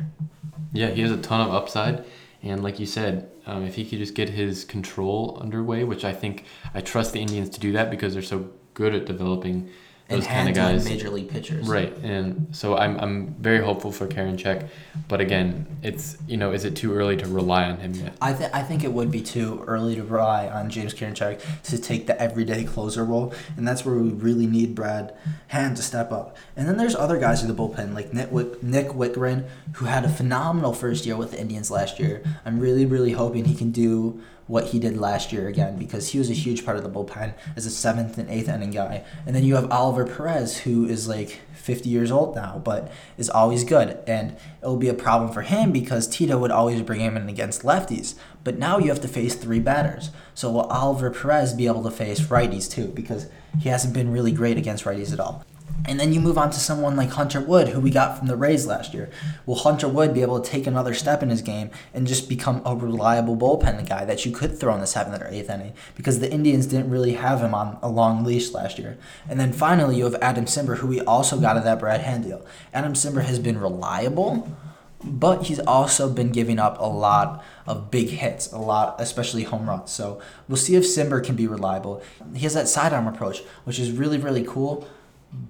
Yeah, 0.74 0.89
he 0.89 1.01
has 1.01 1.12
a 1.12 1.17
ton 1.17 1.48
of 1.48 1.53
upside. 1.53 2.05
And 2.41 2.63
like 2.63 2.79
you 2.79 2.86
said, 2.86 3.29
um, 3.46 3.65
if 3.65 3.75
he 3.75 3.86
could 3.86 4.00
just 4.00 4.13
get 4.13 4.29
his 4.29 4.63
control 4.63 5.38
underway, 5.41 5.84
which 5.84 6.05
I 6.05 6.13
think 6.13 6.46
I 6.74 6.81
trust 6.81 7.13
the 7.13 7.19
Indians 7.19 7.50
to 7.50 7.60
do 7.60 7.72
that 7.74 7.91
because 7.91 8.13
they're 8.13 8.22
so 8.22 8.50
good 8.74 8.96
at 8.96 9.05
developing 9.05 9.69
those 10.09 10.27
kind 10.27 10.49
of 10.49 10.55
guys. 10.55 10.85
major 10.85 11.09
league 11.09 11.29
pitchers. 11.29 11.67
Right, 11.67 11.95
and 12.03 12.47
so 12.51 12.75
I'm, 12.75 12.99
I'm 12.99 13.27
very 13.35 13.63
hopeful 13.63 13.91
for 13.91 14.07
Karinchak, 14.07 14.67
but 15.07 15.21
again, 15.21 15.65
it's 15.83 16.17
you 16.27 16.37
know, 16.37 16.51
is 16.51 16.65
it 16.65 16.75
too 16.75 16.93
early 16.93 17.15
to 17.17 17.27
rely 17.27 17.65
on 17.65 17.77
him 17.77 17.93
yet? 17.93 18.15
I, 18.21 18.33
th- 18.33 18.49
I 18.53 18.63
think 18.63 18.83
it 18.83 18.91
would 18.91 19.11
be 19.11 19.21
too 19.21 19.63
early 19.67 19.95
to 19.95 20.03
rely 20.03 20.47
on 20.47 20.69
James 20.69 20.93
Karinchak 20.93 21.41
to 21.63 21.77
take 21.77 22.07
the 22.07 22.19
everyday 22.21 22.63
closer 22.63 23.05
role, 23.05 23.33
and 23.55 23.67
that's 23.67 23.85
where 23.85 23.95
we 23.95 24.09
really 24.09 24.47
need 24.47 24.75
Brad 24.75 25.15
Hand 25.47 25.77
to 25.77 25.83
step 25.83 26.11
up. 26.11 26.35
And 26.55 26.67
then 26.67 26.77
there's 26.77 26.95
other 26.95 27.17
guys 27.19 27.41
in 27.41 27.47
the 27.47 27.53
bullpen, 27.55 27.93
like 27.93 28.13
Nick, 28.13 28.31
Wick- 28.31 28.61
Nick 28.63 28.87
Wittgren, 28.89 29.47
who 29.73 29.85
had 29.85 30.05
a 30.05 30.09
phenomenal 30.09 30.73
first 30.73 31.05
year 31.05 31.15
with 31.15 31.31
the 31.31 31.39
Indians 31.39 31.69
last 31.71 31.99
year. 31.99 32.23
I'm 32.45 32.59
really, 32.59 32.85
really 32.85 33.11
hoping 33.11 33.45
he 33.45 33.55
can 33.55 33.71
do 33.71 34.21
what 34.49 34.69
he 34.69 34.79
did 34.79 34.97
last 34.97 35.31
year 35.31 35.47
again 35.47 35.77
because 35.77 36.09
he 36.09 36.17
was 36.17 36.27
a 36.27 36.33
huge 36.33 36.65
part 36.65 36.75
of 36.75 36.81
the 36.81 36.89
bullpen 36.89 37.35
as 37.55 37.67
a 37.67 37.69
seventh 37.69 38.17
and 38.17 38.27
eighth 38.31 38.49
inning 38.49 38.71
guy. 38.71 39.03
And 39.27 39.35
then 39.35 39.43
you 39.43 39.53
have 39.53 39.71
Oliver 39.71 40.07
Perez, 40.07 40.57
who 40.61 40.87
is 40.87 41.07
like 41.07 41.39
50 41.53 41.87
years 41.87 42.09
old 42.09 42.35
now, 42.35 42.59
but 42.65 42.91
is 43.15 43.29
always 43.29 43.63
good. 43.63 43.99
And 44.07 44.35
it'll 44.59 44.75
be 44.75 44.89
a 44.89 44.95
problem 44.95 45.31
for 45.31 45.43
him 45.43 45.71
because 45.71 46.07
Tito 46.07 46.39
would 46.39 46.49
always 46.49 46.81
bring 46.81 46.99
him 46.99 47.15
in 47.15 47.29
against 47.29 47.61
lefties. 47.61 48.15
But 48.43 48.57
now 48.57 48.79
you 48.79 48.89
have 48.89 49.01
to 49.01 49.07
face 49.07 49.35
three 49.35 49.59
batters. 49.59 50.09
So 50.33 50.51
will 50.51 50.61
Oliver 50.61 51.11
Perez 51.11 51.53
be 51.53 51.67
able 51.67 51.83
to 51.83 51.91
face 51.91 52.21
righties 52.21 52.67
too? 52.71 52.87
Because 52.87 53.29
he 53.59 53.69
hasn't 53.69 53.93
been 53.93 54.11
really 54.11 54.31
great 54.31 54.57
against 54.57 54.83
righties 54.83 55.13
at 55.13 55.19
all. 55.19 55.45
And 55.86 56.00
then 56.00 56.13
you 56.13 56.19
move 56.19 56.38
on 56.38 56.51
to 56.51 56.59
someone 56.59 56.95
like 56.95 57.09
Hunter 57.12 57.39
Wood, 57.39 57.69
who 57.69 57.79
we 57.79 57.89
got 57.89 58.17
from 58.17 58.27
the 58.27 58.36
Rays 58.36 58.65
last 58.65 58.93
year. 58.93 59.09
Will 59.45 59.55
Hunter 59.55 59.88
Wood 59.88 60.13
be 60.13 60.21
able 60.21 60.39
to 60.39 60.50
take 60.50 60.67
another 60.67 60.93
step 60.93 61.24
in 61.24 61.29
his 61.29 61.41
game 61.41 61.71
and 61.93 62.05
just 62.05 62.29
become 62.29 62.62
a 62.65 62.75
reliable 62.75 63.36
bullpen 63.36 63.88
guy 63.88 64.05
that 64.05 64.25
you 64.25 64.31
could 64.31 64.59
throw 64.59 64.74
in 64.74 64.81
the 64.81 64.88
seventh 64.88 65.21
or 65.21 65.27
eighth 65.27 65.50
inning? 65.50 65.74
Because 65.95 66.19
the 66.19 66.31
Indians 66.31 66.65
didn't 66.65 66.89
really 66.89 67.13
have 67.13 67.41
him 67.41 67.53
on 67.53 67.77
a 67.81 67.89
long 67.89 68.24
leash 68.24 68.51
last 68.51 68.77
year. 68.77 68.98
And 69.27 69.39
then 69.39 69.53
finally, 69.53 69.98
you 69.98 70.03
have 70.05 70.15
Adam 70.15 70.45
Cimber, 70.45 70.77
who 70.77 70.88
we 70.88 71.01
also 71.01 71.39
got 71.39 71.57
at 71.57 71.63
that 71.63 71.79
Brad 71.79 72.01
Hand 72.01 72.25
deal. 72.25 72.45
Adam 72.74 72.93
Cimber 72.93 73.24
has 73.24 73.39
been 73.39 73.59
reliable, 73.59 74.55
but 75.03 75.43
he's 75.43 75.59
also 75.59 76.09
been 76.09 76.31
giving 76.31 76.59
up 76.59 76.77
a 76.79 76.86
lot 76.86 77.43
of 77.65 77.89
big 77.89 78.09
hits, 78.09 78.51
a 78.51 78.57
lot, 78.57 79.00
especially 79.00 79.43
home 79.43 79.67
runs. 79.67 79.91
So 79.91 80.21
we'll 80.48 80.57
see 80.57 80.75
if 80.75 80.83
Cimber 80.83 81.24
can 81.24 81.36
be 81.36 81.48
reliable. 81.48 82.03
He 82.33 82.41
has 82.41 82.53
that 82.53 82.67
sidearm 82.67 83.07
approach, 83.07 83.41
which 83.63 83.79
is 83.79 83.91
really, 83.91 84.17
really 84.17 84.43
cool, 84.43 84.88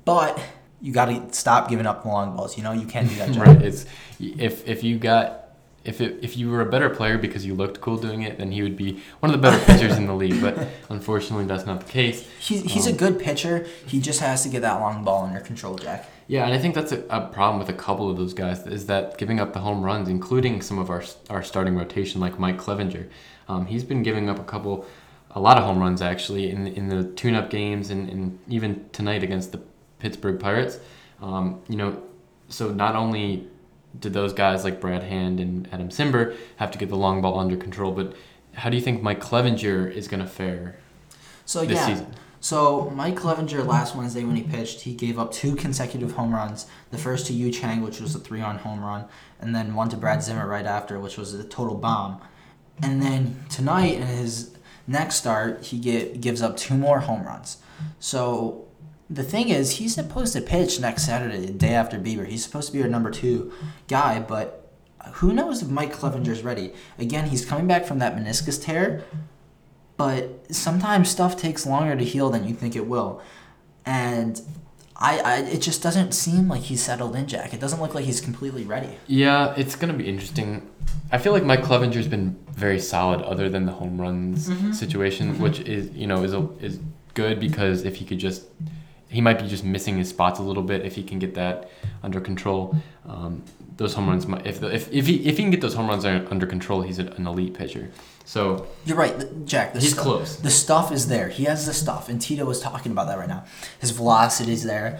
but 0.05 0.39
you 0.81 0.93
got 0.93 1.05
to 1.05 1.33
stop 1.33 1.69
giving 1.69 1.85
up 1.85 2.03
the 2.03 2.09
long 2.09 2.35
balls. 2.35 2.57
You 2.57 2.63
know, 2.63 2.71
you 2.71 2.85
can't 2.85 3.09
do 3.09 3.15
that. 3.15 3.35
Right. 3.35 3.61
It's 3.61 3.85
if 4.19 4.67
if 4.67 4.83
you 4.83 4.97
got 4.97 5.45
if 5.85 6.01
it, 6.01 6.19
if 6.21 6.35
you 6.37 6.49
were 6.51 6.61
a 6.61 6.65
better 6.69 6.89
player 6.89 7.17
because 7.17 7.45
you 7.45 7.55
looked 7.55 7.79
cool 7.81 7.97
doing 7.97 8.21
it, 8.23 8.37
then 8.37 8.51
he 8.51 8.61
would 8.61 8.75
be 8.75 9.01
one 9.21 9.33
of 9.33 9.41
the 9.41 9.41
better 9.41 9.63
pitchers 9.65 9.97
in 9.97 10.07
the 10.07 10.13
league. 10.13 10.41
But 10.41 10.67
unfortunately, 10.89 11.45
that's 11.45 11.65
not 11.65 11.79
the 11.85 11.91
case. 11.91 12.27
He's, 12.39 12.63
he's 12.63 12.87
Um, 12.87 12.93
a 12.93 12.97
good 12.97 13.19
pitcher. 13.19 13.65
He 13.85 13.99
just 14.01 14.19
has 14.19 14.43
to 14.43 14.49
get 14.49 14.61
that 14.61 14.79
long 14.81 15.03
ball 15.03 15.25
under 15.25 15.39
control, 15.39 15.75
Jack. 15.75 16.07
Yeah, 16.27 16.45
and 16.45 16.53
I 16.53 16.59
think 16.59 16.75
that's 16.75 16.91
a, 16.91 17.03
a 17.09 17.21
problem 17.27 17.59
with 17.59 17.69
a 17.69 17.73
couple 17.73 18.09
of 18.11 18.17
those 18.17 18.33
guys 18.33 18.67
is 18.67 18.85
that 18.85 19.17
giving 19.17 19.39
up 19.39 19.53
the 19.53 19.59
home 19.61 19.81
runs, 19.81 20.09
including 20.09 20.61
some 20.61 20.77
of 20.77 20.89
our 20.89 21.03
our 21.29 21.43
starting 21.43 21.75
rotation 21.75 22.21
like 22.21 22.37
Mike 22.37 22.57
Clevinger, 22.57 23.07
um, 23.47 23.65
he's 23.65 23.83
been 23.83 24.03
giving 24.03 24.29
up 24.29 24.37
a 24.37 24.43
couple, 24.43 24.85
a 25.31 25.39
lot 25.39 25.57
of 25.57 25.63
home 25.63 25.79
runs 25.79 26.01
actually 26.01 26.51
in 26.51 26.67
in 26.67 26.89
the 26.89 27.03
tune-up 27.15 27.49
games 27.49 27.89
and, 27.89 28.09
and 28.09 28.37
even 28.47 28.85
tonight 28.91 29.23
against 29.23 29.53
the 29.53 29.61
Pittsburgh 29.99 30.39
Pirates. 30.39 30.79
Um, 31.21 31.61
you 31.67 31.75
know, 31.75 32.01
so 32.47 32.71
not 32.71 32.95
only 32.95 33.47
did 33.99 34.13
those 34.13 34.33
guys 34.33 34.63
like 34.63 34.79
Brad 34.79 35.03
Hand 35.03 35.39
and 35.39 35.67
Adam 35.71 35.89
Cimber 35.89 36.35
have 36.57 36.71
to 36.71 36.77
get 36.77 36.89
the 36.89 36.97
long 36.97 37.21
ball 37.21 37.39
under 37.39 37.57
control, 37.57 37.91
but 37.91 38.15
how 38.53 38.69
do 38.69 38.77
you 38.77 38.81
think 38.81 39.01
Mike 39.01 39.19
Clevinger 39.19 39.91
is 39.91 40.07
going 40.07 40.21
to 40.21 40.27
fare 40.27 40.77
So 41.45 41.61
this 41.65 41.77
yeah. 41.77 41.87
season? 41.87 42.15
So 42.41 42.89
Mike 42.91 43.15
Clevinger 43.15 43.65
last 43.65 43.95
Wednesday 43.95 44.23
when 44.23 44.37
he 44.37 44.43
pitched, 44.43 44.81
he 44.81 44.93
gave 44.93 45.19
up 45.19 45.31
two 45.31 45.55
consecutive 45.55 46.13
home 46.13 46.33
runs. 46.33 46.67
The 46.89 46.97
first 46.97 47.27
to 47.27 47.33
Yu 47.33 47.51
Chang, 47.51 47.81
which 47.81 47.99
was 47.99 48.15
a 48.15 48.19
three-run 48.19 48.59
home 48.59 48.79
run, 48.79 49.05
and 49.41 49.53
then 49.53 49.75
one 49.75 49.89
to 49.89 49.97
Brad 49.97 50.23
Zimmer 50.23 50.47
right 50.47 50.65
after, 50.65 50.99
which 50.99 51.17
was 51.17 51.33
a 51.33 51.43
total 51.43 51.75
bomb. 51.75 52.21
And 52.81 53.01
then 53.01 53.43
tonight 53.49 53.95
in 53.95 54.07
his 54.07 54.55
next 54.87 55.15
start, 55.15 55.65
he 55.65 55.79
get, 55.79 56.21
gives 56.21 56.41
up 56.41 56.55
two 56.55 56.75
more 56.75 57.01
home 57.01 57.23
runs. 57.23 57.57
So 57.99 58.68
the 59.09 59.23
thing 59.23 59.49
is, 59.49 59.77
he's 59.77 59.95
supposed 59.95 60.33
to 60.33 60.41
pitch 60.41 60.79
next 60.79 61.05
Saturday, 61.05 61.47
the 61.47 61.53
day 61.53 61.73
after 61.73 61.97
Bieber. 61.97 62.27
He's 62.27 62.43
supposed 62.43 62.67
to 62.67 62.73
be 62.73 62.81
our 62.83 62.87
number 62.87 63.09
two 63.09 63.51
guy, 63.87 64.19
but 64.19 64.71
who 65.13 65.33
knows 65.33 65.63
if 65.63 65.69
Mike 65.69 65.93
Clevinger's 65.93 66.43
ready? 66.43 66.73
Again, 66.99 67.27
he's 67.29 67.45
coming 67.45 67.65
back 67.65 67.85
from 67.85 67.99
that 67.99 68.15
meniscus 68.15 68.61
tear, 68.61 69.03
but 69.97 70.53
sometimes 70.53 71.09
stuff 71.09 71.35
takes 71.35 71.65
longer 71.65 71.95
to 71.95 72.03
heal 72.03 72.29
than 72.29 72.47
you 72.47 72.53
think 72.53 72.75
it 72.75 72.85
will. 72.85 73.21
And 73.85 74.39
I, 74.95 75.19
I 75.19 75.35
it 75.37 75.61
just 75.61 75.81
doesn't 75.81 76.11
seem 76.11 76.47
like 76.47 76.63
he's 76.63 76.83
settled 76.83 77.15
in, 77.15 77.27
Jack. 77.27 77.53
It 77.53 77.59
doesn't 77.59 77.81
look 77.81 77.95
like 77.95 78.05
he's 78.05 78.21
completely 78.21 78.63
ready. 78.63 78.97
Yeah, 79.07 79.55
it's 79.57 79.75
gonna 79.75 79.93
be 79.93 80.07
interesting. 80.07 80.69
I 81.11 81.17
feel 81.17 81.31
like 81.31 81.43
Mike 81.43 81.63
Clevinger's 81.63 82.07
been 82.07 82.37
very 82.51 82.79
solid, 82.79 83.21
other 83.21 83.49
than 83.49 83.65
the 83.65 83.71
home 83.71 83.99
runs 83.99 84.49
mm-hmm. 84.49 84.73
situation, 84.73 85.33
mm-hmm. 85.33 85.41
which 85.41 85.61
is 85.61 85.89
you 85.91 86.05
know 86.05 86.23
is 86.23 86.33
a, 86.33 86.47
is 86.59 86.79
good 87.13 87.39
because 87.39 87.85
if 87.85 87.95
he 87.95 88.05
could 88.05 88.19
just 88.19 88.43
he 89.09 89.21
might 89.21 89.39
be 89.39 89.47
just 89.47 89.63
missing 89.63 89.97
his 89.97 90.09
spots 90.09 90.39
a 90.39 90.43
little 90.43 90.63
bit 90.63 90.85
if 90.85 90.95
he 90.95 91.03
can 91.03 91.19
get 91.19 91.33
that 91.35 91.69
under 92.03 92.21
control. 92.21 92.75
Um, 93.07 93.43
those 93.75 93.93
home 93.93 94.07
runs, 94.07 94.27
might, 94.27 94.45
if 94.45 94.59
the, 94.59 94.73
if 94.73 94.91
if 94.93 95.07
he 95.07 95.27
if 95.27 95.37
he 95.37 95.43
can 95.43 95.51
get 95.51 95.61
those 95.61 95.73
home 95.73 95.87
runs 95.87 96.05
under 96.05 96.45
control, 96.45 96.81
he's 96.81 96.99
an 96.99 97.25
elite 97.25 97.53
pitcher. 97.53 97.89
So 98.25 98.67
You're 98.85 98.97
right, 98.97 99.45
Jack. 99.45 99.73
The 99.73 99.79
He's 99.79 99.93
stu- 99.93 100.01
close. 100.01 100.35
The 100.37 100.51
stuff 100.51 100.91
is 100.91 101.07
there. 101.07 101.29
He 101.29 101.45
has 101.45 101.65
the 101.65 101.73
stuff, 101.73 102.09
and 102.09 102.21
Tito 102.21 102.45
was 102.45 102.61
talking 102.61 102.91
about 102.91 103.07
that 103.07 103.17
right 103.17 103.27
now. 103.27 103.45
His 103.79 103.91
velocity 103.91 104.51
is 104.51 104.63
there. 104.63 104.99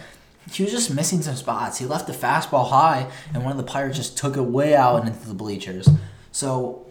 He 0.50 0.64
was 0.64 0.72
just 0.72 0.92
missing 0.92 1.22
some 1.22 1.36
spots. 1.36 1.78
He 1.78 1.86
left 1.86 2.06
the 2.08 2.12
fastball 2.12 2.70
high, 2.70 3.08
and 3.32 3.44
one 3.44 3.52
of 3.52 3.58
the 3.58 3.70
Pirates 3.70 3.98
just 3.98 4.18
took 4.18 4.36
it 4.36 4.42
way 4.42 4.74
out 4.74 4.96
and 4.96 5.08
into 5.10 5.28
the 5.28 5.34
bleachers. 5.34 5.88
So, 6.32 6.86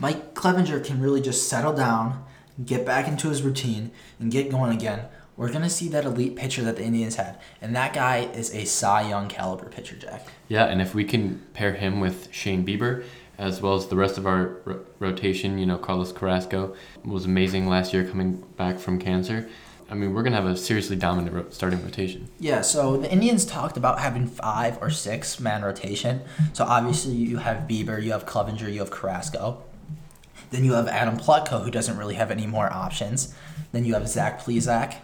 Mike 0.00 0.34
Clevinger 0.34 0.84
can 0.84 1.00
really 1.00 1.20
just 1.20 1.48
settle 1.48 1.74
down, 1.74 2.24
get 2.64 2.84
back 2.84 3.06
into 3.06 3.28
his 3.28 3.42
routine, 3.42 3.92
and 4.18 4.32
get 4.32 4.50
going 4.50 4.72
again. 4.74 5.02
We're 5.36 5.50
gonna 5.52 5.70
see 5.70 5.88
that 5.88 6.04
elite 6.04 6.36
pitcher 6.36 6.62
that 6.62 6.76
the 6.76 6.84
Indians 6.84 7.16
had, 7.16 7.38
and 7.60 7.74
that 7.74 7.92
guy 7.92 8.18
is 8.18 8.54
a 8.54 8.64
Cy 8.64 9.08
Young 9.08 9.28
caliber 9.28 9.66
pitcher, 9.68 9.96
Jack. 9.96 10.28
Yeah, 10.46 10.66
and 10.66 10.80
if 10.80 10.94
we 10.94 11.02
can 11.04 11.40
pair 11.54 11.72
him 11.72 11.98
with 11.98 12.28
Shane 12.32 12.64
Bieber, 12.64 13.04
as 13.36 13.60
well 13.60 13.74
as 13.74 13.88
the 13.88 13.96
rest 13.96 14.16
of 14.16 14.26
our 14.28 14.58
ro- 14.64 14.84
rotation, 15.00 15.58
you 15.58 15.66
know, 15.66 15.76
Carlos 15.76 16.12
Carrasco 16.12 16.76
was 17.04 17.24
amazing 17.24 17.68
last 17.68 17.92
year 17.92 18.04
coming 18.04 18.44
back 18.56 18.78
from 18.78 19.00
cancer. 19.00 19.48
I 19.90 19.94
mean, 19.94 20.14
we're 20.14 20.22
gonna 20.22 20.36
have 20.36 20.46
a 20.46 20.56
seriously 20.56 20.94
dominant 20.94 21.34
ro- 21.34 21.46
starting 21.50 21.82
rotation. 21.82 22.28
Yeah, 22.38 22.60
so 22.60 22.96
the 22.96 23.10
Indians 23.10 23.44
talked 23.44 23.76
about 23.76 23.98
having 23.98 24.28
five 24.28 24.78
or 24.80 24.88
six 24.88 25.40
man 25.40 25.62
rotation. 25.62 26.22
So 26.52 26.64
obviously 26.64 27.14
you 27.14 27.38
have 27.38 27.68
Bieber, 27.68 28.00
you 28.00 28.12
have 28.12 28.24
Clevinger, 28.24 28.72
you 28.72 28.78
have 28.78 28.92
Carrasco. 28.92 29.64
Then 30.50 30.64
you 30.64 30.74
have 30.74 30.86
Adam 30.86 31.18
Plutko, 31.18 31.64
who 31.64 31.70
doesn't 31.72 31.96
really 31.96 32.14
have 32.14 32.30
any 32.30 32.46
more 32.46 32.72
options. 32.72 33.34
Then 33.72 33.84
you 33.84 33.94
have 33.94 34.08
Zach 34.08 34.40
Plesac 34.40 34.94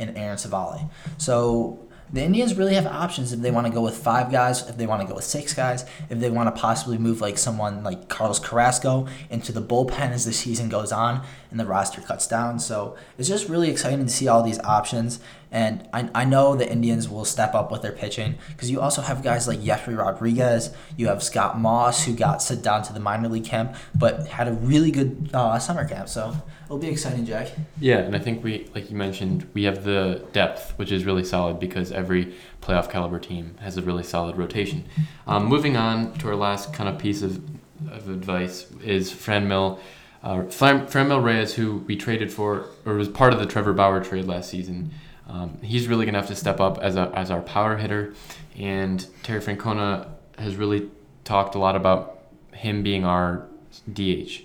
and 0.00 0.16
Aaron 0.18 0.36
Civale. 0.36 0.90
So 1.18 1.90
the 2.12 2.22
Indians 2.22 2.56
really 2.56 2.74
have 2.74 2.86
options 2.86 3.32
if 3.32 3.40
they 3.40 3.52
want 3.52 3.68
to 3.68 3.72
go 3.72 3.82
with 3.82 3.96
five 3.96 4.32
guys, 4.32 4.68
if 4.68 4.76
they 4.76 4.86
want 4.86 5.00
to 5.00 5.06
go 5.06 5.14
with 5.14 5.24
six 5.24 5.54
guys, 5.54 5.84
if 6.08 6.18
they 6.18 6.28
want 6.28 6.52
to 6.52 6.60
possibly 6.60 6.98
move 6.98 7.20
like 7.20 7.38
someone 7.38 7.84
like 7.84 8.08
Carlos 8.08 8.40
Carrasco 8.40 9.06
into 9.30 9.52
the 9.52 9.62
bullpen 9.62 10.10
as 10.10 10.24
the 10.24 10.32
season 10.32 10.68
goes 10.68 10.90
on 10.90 11.24
and 11.52 11.60
the 11.60 11.66
roster 11.66 12.00
cuts 12.00 12.26
down. 12.26 12.58
So 12.58 12.96
it's 13.16 13.28
just 13.28 13.48
really 13.48 13.70
exciting 13.70 14.04
to 14.04 14.10
see 14.10 14.26
all 14.26 14.42
these 14.42 14.58
options. 14.60 15.20
And 15.52 15.88
I, 15.92 16.10
I 16.14 16.24
know 16.24 16.56
the 16.56 16.70
Indians 16.70 17.08
will 17.08 17.24
step 17.24 17.54
up 17.54 17.70
with 17.70 17.82
their 17.82 17.92
pitching 17.92 18.36
because 18.48 18.70
you 18.70 18.80
also 18.80 19.02
have 19.02 19.22
guys 19.22 19.46
like 19.46 19.60
Jefry 19.60 19.96
Rodriguez. 19.96 20.74
You 20.96 21.08
have 21.08 21.22
Scott 21.22 21.60
Moss, 21.60 22.06
who 22.06 22.14
got 22.14 22.42
sent 22.42 22.62
down 22.62 22.82
to 22.84 22.92
the 22.92 23.00
minor 23.00 23.28
league 23.28 23.44
camp, 23.44 23.76
but 23.94 24.26
had 24.26 24.48
a 24.48 24.52
really 24.52 24.90
good 24.90 25.30
uh, 25.32 25.60
summer 25.60 25.86
camp. 25.86 26.08
So 26.08 26.34
it'll 26.70 26.78
be 26.78 26.88
exciting, 26.88 27.26
Jack. 27.26 27.48
Yeah, 27.80 27.98
and 27.98 28.14
I 28.14 28.20
think 28.20 28.44
we, 28.44 28.70
like 28.76 28.90
you 28.90 28.96
mentioned, 28.96 29.50
we 29.54 29.64
have 29.64 29.82
the 29.82 30.24
depth, 30.32 30.72
which 30.76 30.92
is 30.92 31.04
really 31.04 31.24
solid 31.24 31.58
because 31.58 31.90
every 31.90 32.32
playoff 32.62 32.88
caliber 32.88 33.18
team 33.18 33.56
has 33.58 33.76
a 33.76 33.82
really 33.82 34.04
solid 34.04 34.36
rotation. 34.36 34.84
Um, 35.26 35.46
moving 35.46 35.76
on 35.76 36.14
to 36.18 36.28
our 36.28 36.36
last 36.36 36.72
kind 36.72 36.88
of 36.88 36.96
piece 36.96 37.22
of, 37.22 37.42
of 37.90 38.08
advice 38.08 38.70
is 38.84 39.12
Franmil, 39.12 39.80
uh, 40.22 40.44
Fran, 40.44 40.86
Franmil 40.86 41.20
Reyes, 41.24 41.54
who 41.54 41.78
we 41.88 41.96
traded 41.96 42.32
for, 42.32 42.66
or 42.86 42.94
was 42.94 43.08
part 43.08 43.32
of 43.32 43.40
the 43.40 43.46
Trevor 43.46 43.72
Bauer 43.72 44.04
trade 44.04 44.26
last 44.26 44.48
season. 44.48 44.92
Um, 45.28 45.58
he's 45.62 45.88
really 45.88 46.06
gonna 46.06 46.18
have 46.18 46.28
to 46.28 46.36
step 46.36 46.60
up 46.60 46.78
as 46.78 46.94
a, 46.94 47.10
as 47.16 47.32
our 47.32 47.40
power 47.40 47.78
hitter, 47.78 48.14
and 48.56 49.04
Terry 49.24 49.40
Francona 49.40 50.06
has 50.38 50.54
really 50.54 50.88
talked 51.24 51.56
a 51.56 51.58
lot 51.58 51.74
about 51.74 52.22
him 52.52 52.84
being 52.84 53.04
our 53.04 53.48
DH. 53.92 54.42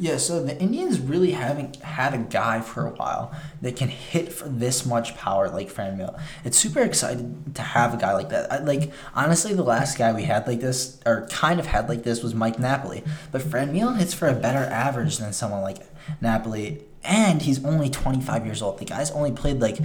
Yeah, 0.00 0.16
so 0.16 0.42
the 0.42 0.58
Indians 0.58 0.98
really 0.98 1.32
haven't 1.32 1.76
had 1.76 2.14
a 2.14 2.18
guy 2.18 2.62
for 2.62 2.86
a 2.86 2.90
while 2.90 3.34
that 3.60 3.76
can 3.76 3.88
hit 3.88 4.32
for 4.32 4.48
this 4.48 4.86
much 4.86 5.14
power 5.14 5.50
like 5.50 5.70
Franmil. 5.70 6.18
It's 6.42 6.56
super 6.56 6.80
excited 6.80 7.54
to 7.54 7.60
have 7.60 7.92
a 7.92 7.98
guy 7.98 8.14
like 8.14 8.30
that. 8.30 8.50
I, 8.50 8.58
like 8.60 8.92
honestly, 9.14 9.52
the 9.52 9.62
last 9.62 9.98
guy 9.98 10.10
we 10.14 10.22
had 10.22 10.46
like 10.46 10.60
this, 10.60 10.98
or 11.04 11.26
kind 11.28 11.60
of 11.60 11.66
had 11.66 11.90
like 11.90 12.02
this, 12.02 12.22
was 12.22 12.34
Mike 12.34 12.58
Napoli. 12.58 13.04
But 13.30 13.42
Franmil 13.42 13.98
hits 13.98 14.14
for 14.14 14.26
a 14.26 14.32
better 14.32 14.60
average 14.72 15.18
than 15.18 15.34
someone 15.34 15.60
like 15.60 15.86
Napoli, 16.22 16.82
and 17.04 17.42
he's 17.42 17.62
only 17.62 17.90
25 17.90 18.46
years 18.46 18.62
old. 18.62 18.78
The 18.78 18.86
guy's 18.86 19.10
only 19.10 19.32
played 19.32 19.60
like 19.60 19.80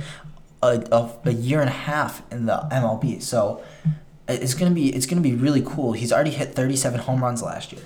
a, 0.63 0.81
a, 0.93 1.11
a 1.25 1.33
year 1.33 1.59
and 1.59 1.67
a 1.69 1.73
half 1.73 2.21
in 2.31 2.45
the 2.45 2.65
MLB, 2.71 3.21
so 3.21 3.61
it's 4.29 4.53
gonna 4.53 4.71
be 4.71 4.95
it's 4.95 5.07
gonna 5.07 5.19
be 5.19 5.35
really 5.35 5.61
cool. 5.61 5.91
He's 5.91 6.13
already 6.13 6.31
hit 6.31 6.55
37 6.55 7.01
home 7.01 7.21
runs 7.21 7.43
last 7.43 7.73
year, 7.73 7.81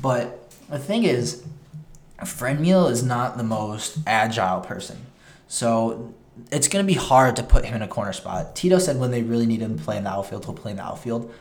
but 0.00 0.50
the 0.70 0.78
thing 0.78 1.04
is. 1.04 1.44
Franmil 2.20 2.90
is 2.90 3.02
not 3.02 3.36
the 3.36 3.44
most 3.44 3.98
agile 4.06 4.60
person. 4.60 5.06
So 5.48 6.14
it's 6.50 6.68
going 6.68 6.84
to 6.84 6.86
be 6.86 6.98
hard 6.98 7.36
to 7.36 7.42
put 7.42 7.64
him 7.64 7.76
in 7.76 7.82
a 7.82 7.88
corner 7.88 8.12
spot. 8.12 8.56
Tito 8.56 8.78
said 8.78 8.98
when 8.98 9.10
they 9.10 9.22
really 9.22 9.46
need 9.46 9.60
him 9.60 9.78
to 9.78 9.84
play 9.84 9.96
in 9.96 10.04
the 10.04 10.10
outfield, 10.10 10.44
he'll 10.44 10.54
play 10.54 10.72
in 10.72 10.78
the 10.78 10.84
outfield. 10.84 11.32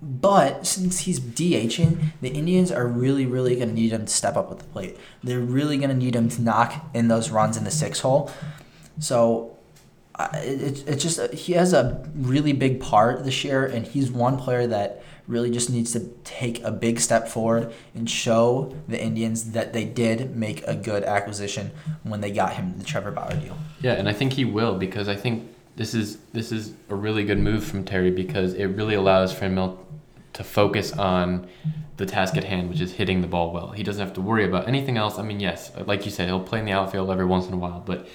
But 0.00 0.66
since 0.66 1.00
he's 1.00 1.20
DHing, 1.20 2.12
the 2.20 2.30
Indians 2.30 2.72
are 2.72 2.86
really, 2.86 3.26
really 3.26 3.56
going 3.56 3.68
to 3.68 3.74
need 3.74 3.92
him 3.92 4.06
to 4.06 4.12
step 4.12 4.36
up 4.36 4.48
with 4.48 4.58
the 4.58 4.64
plate. 4.64 4.96
They're 5.22 5.40
really 5.40 5.76
going 5.76 5.90
to 5.90 5.96
need 5.96 6.14
him 6.14 6.28
to 6.30 6.42
knock 6.42 6.86
in 6.94 7.08
those 7.08 7.30
runs 7.30 7.56
in 7.56 7.64
the 7.64 7.70
six 7.70 8.00
hole. 8.00 8.30
So 8.98 9.56
it, 10.18 10.62
it, 10.62 10.88
it's 10.88 11.02
just, 11.02 11.32
he 11.34 11.52
has 11.54 11.72
a 11.72 12.08
really 12.14 12.52
big 12.52 12.80
part 12.80 13.24
this 13.24 13.44
year, 13.44 13.66
and 13.66 13.86
he's 13.86 14.10
one 14.10 14.38
player 14.38 14.66
that 14.66 15.02
really 15.30 15.50
just 15.50 15.70
needs 15.70 15.92
to 15.92 16.00
take 16.24 16.62
a 16.62 16.70
big 16.70 17.00
step 17.00 17.28
forward 17.28 17.72
and 17.94 18.10
show 18.10 18.74
the 18.88 19.00
Indians 19.00 19.52
that 19.52 19.72
they 19.72 19.84
did 19.84 20.36
make 20.36 20.62
a 20.66 20.74
good 20.74 21.04
acquisition 21.04 21.70
when 22.02 22.20
they 22.20 22.30
got 22.30 22.54
him 22.54 22.76
the 22.78 22.84
Trevor 22.84 23.10
Bauer 23.10 23.34
deal. 23.36 23.56
Yeah, 23.80 23.92
and 23.92 24.08
I 24.08 24.12
think 24.12 24.34
he 24.34 24.44
will 24.44 24.76
because 24.76 25.08
I 25.08 25.16
think 25.16 25.48
this 25.76 25.94
is 25.94 26.18
this 26.32 26.52
is 26.52 26.74
a 26.88 26.94
really 26.94 27.24
good 27.24 27.38
move 27.38 27.64
from 27.64 27.84
Terry 27.84 28.10
because 28.10 28.54
it 28.54 28.66
really 28.66 28.94
allows 28.94 29.34
Franmil 29.34 29.78
to 30.32 30.44
focus 30.44 30.92
on 30.92 31.48
the 31.96 32.06
task 32.06 32.36
at 32.36 32.44
hand, 32.44 32.68
which 32.68 32.80
is 32.80 32.92
hitting 32.92 33.20
the 33.20 33.26
ball 33.26 33.52
well. 33.52 33.70
He 33.70 33.82
doesn't 33.82 34.04
have 34.04 34.14
to 34.14 34.20
worry 34.20 34.44
about 34.44 34.68
anything 34.68 34.96
else. 34.96 35.18
I 35.18 35.22
mean, 35.22 35.40
yes, 35.40 35.72
like 35.86 36.04
you 36.04 36.10
said, 36.10 36.28
he'll 36.28 36.40
play 36.40 36.58
in 36.58 36.64
the 36.64 36.72
outfield 36.72 37.10
every 37.10 37.26
once 37.26 37.46
in 37.46 37.52
a 37.52 37.56
while, 37.56 37.82
but 37.84 38.08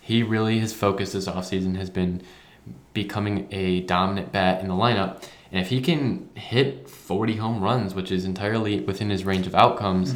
he 0.00 0.22
really 0.22 0.58
his 0.58 0.72
focus 0.72 1.12
this 1.12 1.26
offseason 1.26 1.76
has 1.76 1.90
been 1.90 2.22
becoming 2.92 3.48
a 3.50 3.80
dominant 3.80 4.32
bat 4.32 4.60
in 4.60 4.68
the 4.68 4.74
lineup. 4.74 5.22
And 5.52 5.60
if 5.60 5.68
he 5.68 5.80
can 5.80 6.28
hit 6.34 6.88
40 6.88 7.36
home 7.36 7.60
runs, 7.62 7.94
which 7.94 8.10
is 8.12 8.24
entirely 8.24 8.80
within 8.80 9.10
his 9.10 9.24
range 9.24 9.46
of 9.46 9.54
outcomes, 9.54 10.14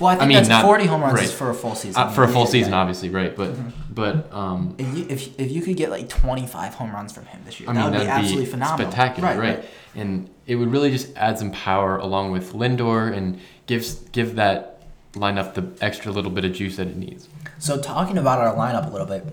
Well, 0.00 0.08
I 0.10 0.16
think 0.16 0.28
mean, 0.28 0.36
that's 0.36 0.48
not- 0.48 0.62
40 0.64 0.86
home 0.86 1.02
runs 1.02 1.14
right. 1.14 1.24
is 1.24 1.32
for 1.32 1.50
a 1.50 1.54
full 1.54 1.74
season. 1.74 2.00
uh, 2.02 2.08
for 2.08 2.24
a 2.24 2.28
full 2.28 2.46
season, 2.46 2.72
yeah. 2.72 2.78
obviously, 2.78 3.10
right? 3.10 3.36
But 3.36 3.54
but 3.94 4.32
um, 4.32 4.74
If 4.78 4.96
you, 4.96 5.06
if, 5.08 5.38
if 5.40 5.50
you 5.52 5.60
could 5.62 5.76
get 5.76 5.90
like 5.90 6.08
25 6.08 6.74
home 6.74 6.92
runs 6.92 7.12
from 7.12 7.26
him 7.26 7.40
this 7.44 7.60
year, 7.60 7.68
I 7.68 7.72
mean, 7.74 7.82
that 7.82 7.90
mean, 7.90 7.92
would 7.92 8.00
be 8.00 8.06
that'd 8.06 8.18
absolutely 8.24 8.44
be 8.46 8.50
phenomenal. 8.50 8.90
spectacular, 8.90 9.38
right, 9.38 9.64
And 9.94 10.30
it 10.46 10.56
would 10.56 10.72
really 10.72 10.90
just 10.90 11.14
add 11.16 11.38
some 11.38 11.50
power 11.52 11.98
along 11.98 12.32
with 12.32 12.54
Lindor 12.54 13.14
and 13.16 13.38
gives 13.66 13.94
give 14.12 14.34
that 14.36 14.82
lineup 15.12 15.54
the 15.54 15.64
extra 15.84 16.10
little 16.10 16.30
bit 16.30 16.44
of 16.44 16.52
juice 16.54 16.76
that 16.76 16.88
it 16.88 16.96
needs. 16.96 17.28
So 17.58 17.80
talking 17.80 18.18
about 18.18 18.40
our 18.40 18.54
lineup 18.56 18.88
a 18.88 18.90
little 18.90 19.06
bit, 19.06 19.24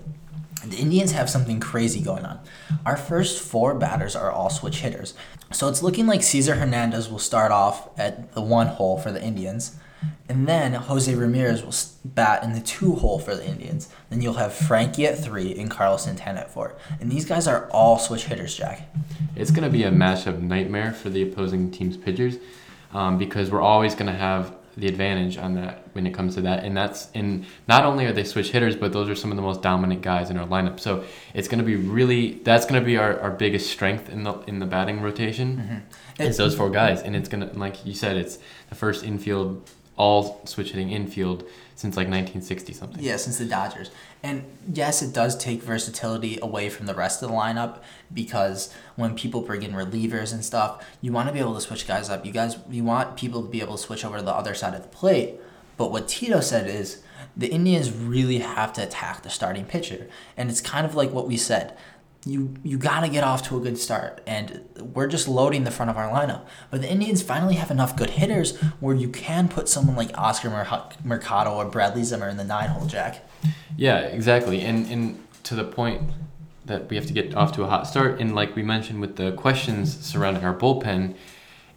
the 0.64 0.76
Indians 0.76 1.12
have 1.12 1.28
something 1.28 1.60
crazy 1.60 2.00
going 2.00 2.24
on. 2.24 2.40
Our 2.86 2.96
first 2.96 3.42
four 3.42 3.74
batters 3.74 4.14
are 4.14 4.30
all 4.30 4.50
switch 4.50 4.80
hitters. 4.80 5.14
So 5.52 5.68
it's 5.68 5.82
looking 5.82 6.06
like 6.06 6.22
Cesar 6.22 6.54
Hernandez 6.54 7.10
will 7.10 7.18
start 7.18 7.52
off 7.52 7.88
at 7.98 8.32
the 8.34 8.40
one 8.40 8.68
hole 8.68 8.98
for 8.98 9.10
the 9.10 9.22
Indians. 9.22 9.76
And 10.28 10.48
then 10.48 10.72
Jose 10.72 11.14
Ramirez 11.14 11.62
will 11.62 11.74
bat 12.04 12.42
in 12.42 12.52
the 12.52 12.60
two 12.60 12.94
hole 12.94 13.18
for 13.18 13.34
the 13.34 13.46
Indians. 13.46 13.88
Then 14.10 14.22
you'll 14.22 14.34
have 14.34 14.52
Frankie 14.52 15.06
at 15.06 15.22
three 15.22 15.54
and 15.58 15.70
Carlos 15.70 16.04
Santana 16.04 16.40
at 16.40 16.52
four. 16.52 16.74
And 17.00 17.10
these 17.10 17.24
guys 17.24 17.46
are 17.46 17.70
all 17.70 17.98
switch 17.98 18.24
hitters, 18.24 18.56
Jack. 18.56 18.88
It's 19.36 19.50
going 19.50 19.64
to 19.64 19.70
be 19.70 19.84
a 19.84 19.90
matchup 19.90 20.40
nightmare 20.40 20.92
for 20.92 21.10
the 21.10 21.22
opposing 21.22 21.70
team's 21.70 21.96
pitchers 21.96 22.38
um, 22.92 23.18
because 23.18 23.50
we're 23.50 23.62
always 23.62 23.94
going 23.94 24.10
to 24.10 24.18
have 24.18 24.54
the 24.76 24.86
advantage 24.86 25.36
on 25.36 25.54
that 25.54 25.86
when 25.92 26.06
it 26.06 26.14
comes 26.14 26.34
to 26.34 26.40
that. 26.42 26.64
And 26.64 26.76
that's 26.76 27.08
and 27.14 27.44
not 27.68 27.84
only 27.84 28.06
are 28.06 28.12
they 28.12 28.24
switch 28.24 28.50
hitters, 28.50 28.76
but 28.76 28.92
those 28.92 29.08
are 29.08 29.14
some 29.14 29.30
of 29.30 29.36
the 29.36 29.42
most 29.42 29.62
dominant 29.62 30.02
guys 30.02 30.30
in 30.30 30.38
our 30.38 30.46
lineup. 30.46 30.80
So 30.80 31.04
it's 31.34 31.48
going 31.48 31.58
to 31.58 31.64
be 31.64 31.76
really 31.76 32.40
that's 32.44 32.64
going 32.64 32.80
to 32.80 32.84
be 32.84 32.96
our, 32.96 33.20
our 33.20 33.30
biggest 33.30 33.70
strength 33.70 34.08
in 34.08 34.22
the 34.22 34.38
in 34.46 34.58
the 34.58 34.66
batting 34.66 35.02
rotation. 35.02 35.56
Mm-hmm. 35.56 36.22
It's 36.22 36.36
those 36.36 36.54
four 36.54 36.70
guys, 36.70 36.98
mm-hmm. 36.98 37.08
and 37.08 37.16
it's 37.16 37.28
gonna 37.28 37.50
like 37.54 37.84
you 37.84 37.94
said, 37.94 38.16
it's 38.16 38.38
the 38.68 38.74
first 38.74 39.04
infield 39.04 39.68
all 40.02 40.40
switch 40.46 40.72
hitting 40.72 40.90
infield 40.90 41.44
since 41.76 41.96
like 41.96 42.08
1960 42.08 42.72
something. 42.72 43.02
Yeah, 43.02 43.16
since 43.16 43.38
the 43.38 43.44
Dodgers. 43.44 43.92
And 44.20 44.44
yes, 44.72 45.00
it 45.00 45.12
does 45.12 45.36
take 45.36 45.62
versatility 45.62 46.40
away 46.42 46.70
from 46.70 46.86
the 46.86 46.94
rest 46.94 47.22
of 47.22 47.30
the 47.30 47.34
lineup 47.34 47.78
because 48.12 48.74
when 48.96 49.14
people 49.14 49.42
bring 49.42 49.62
in 49.62 49.72
relievers 49.72 50.32
and 50.32 50.44
stuff, 50.44 50.84
you 51.00 51.12
want 51.12 51.28
to 51.28 51.32
be 51.32 51.38
able 51.38 51.54
to 51.54 51.60
switch 51.60 51.86
guys 51.86 52.10
up. 52.10 52.26
You 52.26 52.32
guys, 52.32 52.58
you 52.68 52.82
want 52.82 53.16
people 53.16 53.42
to 53.42 53.48
be 53.48 53.60
able 53.60 53.76
to 53.76 53.82
switch 53.82 54.04
over 54.04 54.16
to 54.16 54.24
the 54.24 54.34
other 54.34 54.54
side 54.54 54.74
of 54.74 54.82
the 54.82 54.88
plate. 54.88 55.36
But 55.76 55.92
what 55.92 56.08
Tito 56.08 56.40
said 56.40 56.68
is 56.68 57.02
the 57.36 57.48
Indians 57.48 57.92
really 57.92 58.38
have 58.38 58.72
to 58.74 58.82
attack 58.82 59.22
the 59.22 59.30
starting 59.30 59.64
pitcher. 59.64 60.08
And 60.36 60.50
it's 60.50 60.60
kind 60.60 60.84
of 60.84 60.96
like 60.96 61.12
what 61.12 61.28
we 61.28 61.36
said. 61.36 61.76
You 62.24 62.54
you 62.62 62.78
got 62.78 63.00
to 63.00 63.08
get 63.08 63.24
off 63.24 63.48
to 63.48 63.56
a 63.56 63.60
good 63.60 63.78
start, 63.78 64.20
and 64.26 64.62
we're 64.94 65.08
just 65.08 65.26
loading 65.26 65.64
the 65.64 65.70
front 65.70 65.90
of 65.90 65.96
our 65.96 66.10
lineup. 66.10 66.46
But 66.70 66.80
the 66.80 66.90
Indians 66.90 67.20
finally 67.22 67.54
have 67.56 67.70
enough 67.70 67.96
good 67.96 68.10
hitters 68.10 68.56
where 68.80 68.94
you 68.94 69.08
can 69.08 69.48
put 69.48 69.68
someone 69.68 69.96
like 69.96 70.16
Oscar 70.16 70.50
Mer- 70.50 70.88
Mercado 71.04 71.54
or 71.54 71.64
Bradley 71.64 72.04
Zimmer 72.04 72.28
in 72.28 72.36
the 72.36 72.44
nine 72.44 72.68
hole 72.68 72.86
jack. 72.86 73.24
Yeah, 73.76 74.00
exactly. 74.00 74.60
And 74.60 74.86
and 74.86 75.26
to 75.44 75.54
the 75.54 75.64
point 75.64 76.02
that 76.64 76.88
we 76.88 76.96
have 76.96 77.06
to 77.06 77.12
get 77.12 77.34
off 77.34 77.52
to 77.52 77.64
a 77.64 77.66
hot 77.66 77.88
start, 77.88 78.20
and 78.20 78.34
like 78.34 78.54
we 78.54 78.62
mentioned 78.62 79.00
with 79.00 79.16
the 79.16 79.32
questions 79.32 79.98
surrounding 80.04 80.44
our 80.44 80.54
bullpen, 80.54 81.16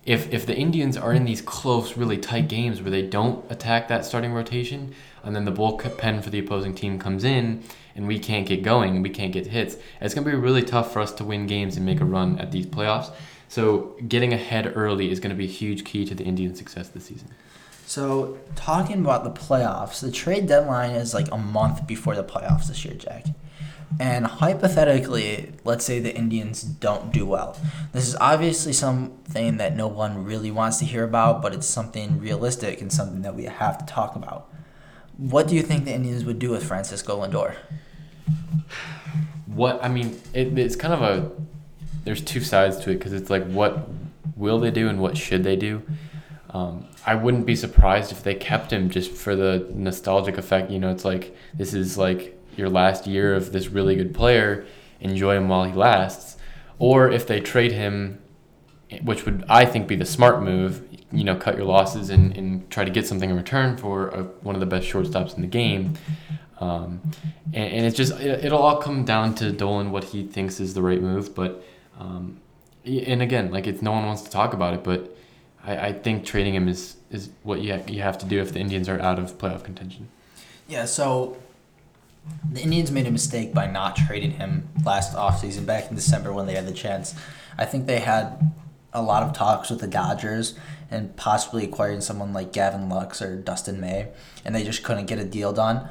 if 0.06 0.32
if 0.34 0.46
the 0.46 0.56
Indians 0.56 0.98
are 0.98 1.14
in 1.14 1.26
these 1.26 1.42
close, 1.42 1.98
really 1.98 2.18
tight 2.18 2.48
games 2.48 2.82
where 2.82 2.92
they 2.92 3.02
don't 3.02 3.50
attack 3.52 3.88
that 3.88 4.06
starting 4.06 4.34
rotation, 4.34 4.94
and 5.24 5.36
then 5.36 5.46
the 5.46 5.52
bullpen 5.52 6.24
for 6.24 6.30
the 6.30 6.40
opposing 6.40 6.76
team 6.76 7.00
comes 7.00 7.24
in, 7.24 7.64
and 7.96 8.08
we 8.08 8.20
can't 8.20 8.48
get 8.48 8.62
going, 8.62 9.02
we 9.02 9.10
can't 9.10 9.34
get 9.34 9.48
hits, 9.48 9.78
it's 10.00 10.14
gonna 10.14 10.30
be 10.30 10.36
really 10.36 10.64
tough 10.64 10.94
for 10.94 11.00
us 11.00 11.12
to 11.14 11.24
win 11.24 11.48
games 11.48 11.78
and 11.78 11.86
make 11.86 12.02
a 12.02 12.06
run 12.06 12.38
at 12.40 12.52
these 12.52 12.66
playoffs. 12.66 13.12
So 13.48 13.96
getting 14.08 14.34
ahead 14.34 14.72
early 14.76 15.12
is 15.12 15.20
going 15.20 15.30
to 15.30 15.36
be 15.36 15.46
a 15.46 15.48
huge 15.48 15.86
key 15.86 16.06
to 16.06 16.16
the 16.16 16.24
Indian 16.24 16.56
success 16.56 16.90
this 16.90 17.06
season. 17.06 17.30
So, 17.88 18.38
talking 18.56 19.00
about 19.00 19.24
the 19.24 19.30
playoffs, 19.30 20.02
the 20.02 20.12
trade 20.12 20.48
deadline 20.48 20.92
is 20.92 21.14
like 21.14 21.32
a 21.32 21.38
month 21.38 21.86
before 21.86 22.16
the 22.16 22.24
playoffs 22.24 22.68
this 22.68 22.84
year, 22.84 22.96
Jack. 22.96 23.26
And 24.00 24.26
hypothetically, 24.26 25.54
let's 25.64 25.86
say 25.86 26.00
the 26.00 26.16
Indians 26.16 26.64
don't 26.64 27.14
do 27.14 27.26
well. 27.26 27.58
This 27.94 28.08
is 28.08 28.16
obviously 28.16 28.74
something 28.74 29.58
that 29.58 29.76
no 29.76 29.88
one 29.88 30.26
really 30.26 30.52
wants 30.52 30.78
to 30.80 30.86
hear 30.86 31.04
about, 31.04 31.42
but 31.42 31.54
it's 31.54 31.68
something 31.68 32.20
realistic 32.20 32.82
and 32.82 32.92
something 32.92 33.22
that 33.22 33.36
we 33.36 33.46
have 33.46 33.78
to 33.78 33.86
talk 33.86 34.16
about. 34.16 34.50
What 35.18 35.48
do 35.48 35.56
you 35.56 35.62
think 35.62 35.86
the 35.86 35.94
Indians 35.94 36.26
would 36.26 36.40
do 36.40 36.52
with 36.52 36.66
Francisco 36.66 37.26
Lindor? 37.26 37.56
What 39.46 39.82
I 39.82 39.88
mean, 39.88 40.20
it, 40.34 40.58
it's 40.60 40.76
kind 40.76 40.94
of 40.94 41.02
a 41.02 41.32
there's 42.04 42.22
two 42.22 42.42
sides 42.42 42.78
to 42.80 42.92
it 42.92 42.96
because 42.96 43.14
it's 43.14 43.30
like 43.30 43.46
what 43.48 43.88
will 44.36 44.60
they 44.60 44.72
do 44.72 44.90
and 44.90 45.00
what 45.00 45.18
should 45.18 45.44
they 45.44 45.56
do. 45.56 45.82
Um, 46.50 46.88
I 47.06 47.16
wouldn't 47.16 47.46
be 47.46 47.56
surprised 47.56 48.12
if 48.12 48.24
they 48.24 48.36
kept 48.36 48.72
him 48.72 48.90
just 48.90 49.12
for 49.12 49.36
the 49.36 49.68
nostalgic 49.74 50.38
effect. 50.38 50.72
You 50.72 50.80
know, 50.80 50.90
it's 50.90 51.06
like 51.06 51.36
this 51.54 51.74
is 51.74 51.98
like 51.98 52.38
your 52.58 52.70
last 52.70 53.08
year 53.08 53.36
of 53.36 53.52
this 53.52 53.68
really 53.68 53.96
good 53.96 54.14
player. 54.14 54.66
Enjoy 55.00 55.36
him 55.36 55.50
while 55.50 55.66
he 55.66 55.74
lasts. 55.74 56.38
Or 56.80 57.10
if 57.10 57.26
they 57.28 57.40
trade 57.40 57.72
him, 57.72 58.22
which 59.04 59.26
would 59.26 59.46
I 59.50 59.66
think 59.66 59.88
be 59.88 59.96
the 59.96 60.06
smart 60.06 60.42
move. 60.42 60.88
You 61.12 61.24
know, 61.24 61.36
cut 61.36 61.56
your 61.56 61.66
losses 61.66 62.10
and, 62.10 62.36
and 62.36 62.70
try 62.70 62.84
to 62.84 62.92
get 62.92 63.08
something 63.08 63.30
in 63.30 63.36
return 63.36 63.78
for 63.78 64.10
a, 64.10 64.24
one 64.24 64.56
of 64.56 64.60
the 64.60 64.66
best 64.66 64.88
shortstops 64.88 65.36
in 65.36 65.42
the 65.42 65.48
game. 65.48 65.94
Um, 66.60 67.02
and, 67.54 67.74
and 67.74 67.86
it's 67.86 67.96
just 67.96 68.20
it, 68.20 68.44
it'll 68.44 68.62
all 68.62 68.78
come 68.78 69.06
down 69.06 69.36
to 69.36 69.52
Dolan 69.52 69.92
what 69.92 70.06
he 70.06 70.26
thinks 70.26 70.60
is 70.60 70.74
the 70.74 70.82
right 70.82 71.02
move. 71.02 71.34
But 71.36 71.64
um, 72.00 72.40
and 72.86 73.22
again, 73.22 73.52
like 73.52 73.68
it's 73.68 73.82
no 73.82 73.92
one 73.92 74.06
wants 74.06 74.24
to 74.24 74.30
talk 74.30 74.54
about 74.54 74.74
it, 74.74 74.84
but 74.84 75.16
I, 75.64 75.88
I 75.88 75.94
think 75.94 76.26
trading 76.26 76.54
him 76.54 76.68
is 76.68 76.98
is 77.12 77.30
what 77.44 77.62
you 77.62 77.82
you 77.88 78.02
have 78.02 78.18
to 78.20 78.26
do 78.26 78.42
if 78.42 78.54
the 78.54 78.60
Indians 78.60 78.90
are 78.90 79.00
out 79.00 79.20
of 79.20 79.38
playoff 79.38 79.64
contention. 79.64 80.10
Yeah, 80.68 80.86
so 80.86 81.38
the 82.52 82.62
Indians 82.62 82.92
made 82.92 83.08
a 83.08 83.12
mistake 83.12 83.54
by 83.54 83.68
not 83.68 83.96
trading 83.96 84.32
him 84.32 84.70
last 84.86 85.16
offseason 85.16 85.66
back 85.66 85.90
in 85.90 85.96
December 85.96 86.32
when 86.34 86.46
they 86.46 86.56
had 86.56 86.68
the 86.68 86.74
chance. 86.74 87.16
I 87.58 87.66
think 87.66 87.86
they 87.86 88.00
had 88.00 88.54
a 88.94 89.02
lot 89.02 89.24
of 89.24 89.34
talks 89.34 89.70
with 89.70 89.80
the 89.80 89.88
Dodgers 89.88 90.58
and 90.90 91.16
possibly 91.16 91.66
acquiring 91.66 92.02
someone 92.02 92.34
like 92.34 92.54
Gavin 92.54 92.88
Lux 92.88 93.22
or 93.22 93.36
Dustin 93.36 93.80
May, 93.80 94.10
and 94.44 94.56
they 94.56 94.64
just 94.64 94.84
couldn't 94.84 95.08
get 95.08 95.20
a 95.20 95.26
deal 95.26 95.52
done. 95.52 95.88